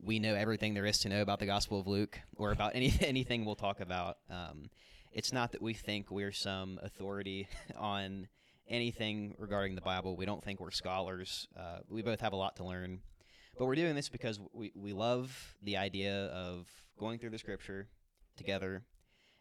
we 0.00 0.18
know 0.18 0.34
everything 0.34 0.74
there 0.74 0.86
is 0.86 0.98
to 1.00 1.08
know 1.08 1.22
about 1.22 1.40
the 1.40 1.46
Gospel 1.46 1.80
of 1.80 1.86
Luke 1.86 2.20
or 2.36 2.52
about 2.52 2.72
any 2.74 2.92
anything 3.00 3.44
we'll 3.44 3.56
talk 3.56 3.80
about. 3.80 4.18
Um, 4.30 4.70
it's 5.12 5.32
not 5.32 5.52
that 5.52 5.62
we 5.62 5.74
think 5.74 6.10
we're 6.10 6.32
some 6.32 6.78
authority 6.82 7.48
on 7.76 8.28
anything 8.68 9.34
regarding 9.38 9.74
the 9.74 9.80
Bible. 9.80 10.16
We 10.16 10.26
don't 10.26 10.44
think 10.44 10.60
we're 10.60 10.70
scholars. 10.70 11.48
Uh, 11.58 11.78
we 11.88 12.02
both 12.02 12.20
have 12.20 12.32
a 12.32 12.36
lot 12.36 12.56
to 12.56 12.64
learn. 12.64 13.00
But 13.58 13.66
we're 13.66 13.74
doing 13.74 13.96
this 13.96 14.08
because 14.08 14.38
we, 14.52 14.72
we 14.76 14.92
love 14.92 15.56
the 15.62 15.76
idea 15.76 16.26
of 16.26 16.68
going 16.98 17.18
through 17.18 17.30
the 17.30 17.38
scripture 17.38 17.88
together 18.36 18.84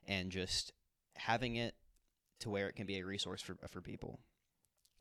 and 0.07 0.31
just 0.31 0.73
having 1.15 1.55
it 1.55 1.75
to 2.39 2.49
where 2.49 2.67
it 2.67 2.75
can 2.75 2.87
be 2.87 2.97
a 2.99 3.05
resource 3.05 3.41
for, 3.41 3.55
for 3.69 3.79
people. 3.79 4.19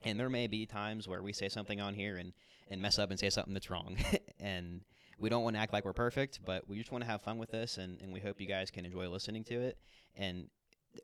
And 0.02 0.20
there 0.20 0.28
may 0.28 0.46
be 0.46 0.66
times 0.66 1.08
where 1.08 1.22
we 1.22 1.32
say 1.32 1.48
something 1.48 1.80
on 1.80 1.94
here 1.94 2.16
and, 2.16 2.34
and 2.70 2.82
mess 2.82 2.98
up 2.98 3.10
and 3.10 3.18
say 3.18 3.30
something 3.30 3.54
that's 3.54 3.70
wrong. 3.70 3.96
and 4.40 4.82
we 5.18 5.30
don't 5.30 5.42
want 5.42 5.56
to 5.56 5.60
act 5.60 5.72
like 5.72 5.86
we're 5.86 5.94
perfect, 5.94 6.40
but 6.44 6.68
we 6.68 6.76
just 6.76 6.92
want 6.92 7.02
to 7.02 7.10
have 7.10 7.22
fun 7.22 7.38
with 7.38 7.50
this. 7.50 7.78
And, 7.78 8.00
and 8.02 8.12
we 8.12 8.20
hope 8.20 8.38
you 8.38 8.46
guys 8.46 8.70
can 8.70 8.84
enjoy 8.84 9.08
listening 9.08 9.44
to 9.44 9.54
it. 9.54 9.78
And 10.14 10.48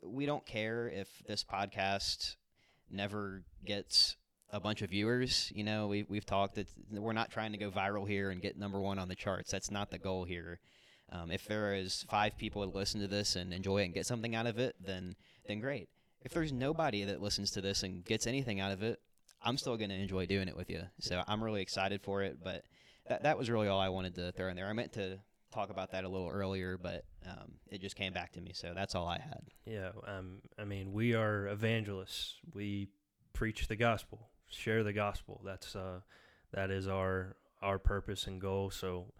we 0.05 0.27
don't 0.27 0.45
care 0.45 0.87
if 0.87 1.09
this 1.27 1.43
podcast 1.43 2.35
never 2.91 3.43
gets 3.65 4.17
a 4.53 4.59
bunch 4.59 4.81
of 4.81 4.91
viewers. 4.91 5.51
You 5.53 5.63
know, 5.63 5.87
we 5.87 6.05
we've 6.07 6.25
talked 6.25 6.55
that 6.55 6.67
we're 6.91 7.11
not 7.11 7.31
trying 7.31 7.51
to 7.51 7.57
go 7.57 7.69
viral 7.69 8.07
here 8.07 8.29
and 8.29 8.41
get 8.41 8.57
number 8.57 8.79
one 8.79 8.99
on 8.99 9.09
the 9.09 9.15
charts. 9.15 9.51
That's 9.51 9.71
not 9.71 9.91
the 9.91 9.97
goal 9.97 10.23
here. 10.23 10.59
Um, 11.11 11.31
if 11.31 11.45
there 11.45 11.73
is 11.73 12.05
five 12.09 12.37
people 12.37 12.61
that 12.61 12.73
listen 12.73 13.01
to 13.01 13.07
this 13.07 13.35
and 13.35 13.53
enjoy 13.53 13.81
it 13.81 13.85
and 13.85 13.93
get 13.93 14.05
something 14.05 14.35
out 14.35 14.47
of 14.47 14.59
it, 14.59 14.75
then 14.79 15.15
then 15.47 15.59
great. 15.59 15.89
If 16.21 16.31
there's 16.31 16.53
nobody 16.53 17.03
that 17.03 17.21
listens 17.21 17.51
to 17.51 17.61
this 17.61 17.83
and 17.83 18.05
gets 18.05 18.27
anything 18.27 18.61
out 18.61 18.71
of 18.71 18.81
it, 18.83 18.99
I'm 19.41 19.57
still 19.57 19.75
going 19.75 19.89
to 19.89 19.95
enjoy 19.95 20.25
doing 20.25 20.47
it 20.47 20.55
with 20.55 20.69
you. 20.69 20.83
So 20.99 21.21
I'm 21.27 21.43
really 21.43 21.61
excited 21.61 22.01
for 22.01 22.21
it. 22.21 22.37
But 22.41 22.63
that 23.07 23.23
that 23.23 23.37
was 23.37 23.49
really 23.49 23.67
all 23.67 23.79
I 23.79 23.89
wanted 23.89 24.15
to 24.15 24.31
throw 24.31 24.49
in 24.49 24.55
there. 24.55 24.67
I 24.67 24.73
meant 24.73 24.93
to 24.93 25.19
talk 25.51 25.69
about 25.69 25.91
that 25.91 26.03
a 26.03 26.09
little 26.09 26.29
earlier, 26.29 26.77
but 26.77 27.05
um, 27.27 27.53
it 27.69 27.81
just 27.81 27.95
came 27.95 28.13
back 28.13 28.31
to 28.33 28.41
me. 28.41 28.51
So 28.53 28.73
that's 28.73 28.95
all 28.95 29.07
I 29.07 29.19
had. 29.19 29.41
Yeah, 29.65 29.91
um, 30.07 30.41
I 30.57 30.65
mean, 30.65 30.93
we 30.93 31.13
are 31.13 31.47
evangelists. 31.47 32.35
We 32.53 32.89
preach 33.33 33.67
the 33.67 33.75
gospel, 33.75 34.29
share 34.53 34.83
the 34.83 34.93
gospel. 34.93 35.41
That's 35.43 35.75
uh, 35.75 35.99
that 36.53 36.71
is 36.71 36.87
our 36.87 37.35
our 37.61 37.79
purpose 37.79 38.27
and 38.27 38.39
goal. 38.39 38.69
So 38.69 39.13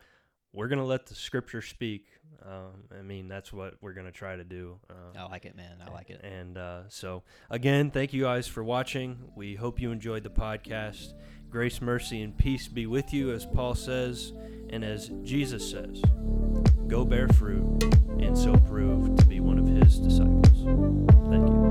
we're 0.54 0.68
gonna 0.68 0.86
let 0.86 1.08
the 1.08 1.16
scripture 1.16 1.62
speak. 1.62 2.06
Um, 2.46 2.84
I 2.98 3.02
mean, 3.02 3.28
that's 3.28 3.52
what 3.52 3.76
we're 3.82 3.94
gonna 3.94 4.12
try 4.12 4.36
to 4.36 4.44
do. 4.44 4.78
Um, 4.90 5.18
I 5.18 5.24
like 5.26 5.46
it, 5.46 5.56
man. 5.56 5.78
I 5.86 5.92
like 5.92 6.10
it. 6.10 6.22
And 6.24 6.58
uh, 6.58 6.82
so, 6.90 7.24
again, 7.50 7.90
thank 7.90 8.14
you 8.14 8.24
guys 8.24 8.48
for 8.48 8.64
watching. 8.64 9.32
We 9.36 9.56
hope 9.56 9.80
you 9.82 9.92
enjoyed 9.92 10.24
the 10.24 10.30
podcast. 10.30 11.14
Grace, 11.50 11.82
mercy, 11.82 12.22
and 12.22 12.38
peace 12.38 12.68
be 12.68 12.86
with 12.86 13.14
you, 13.14 13.32
as 13.32 13.46
Paul 13.46 13.76
says, 13.76 14.34
and 14.70 14.84
as 14.84 15.12
Jesus 15.24 15.70
says. 15.70 16.02
Go 16.88 17.06
bear 17.06 17.28
fruit, 17.30 17.84
and 18.20 18.38
so 18.38 18.56
prove 18.58 19.16
to 19.18 19.26
be 19.26 19.40
one 19.40 19.58
of 19.58 19.68
His 19.68 19.98
disciples. 19.98 20.64
Thank 21.30 21.48
you. 21.48 21.63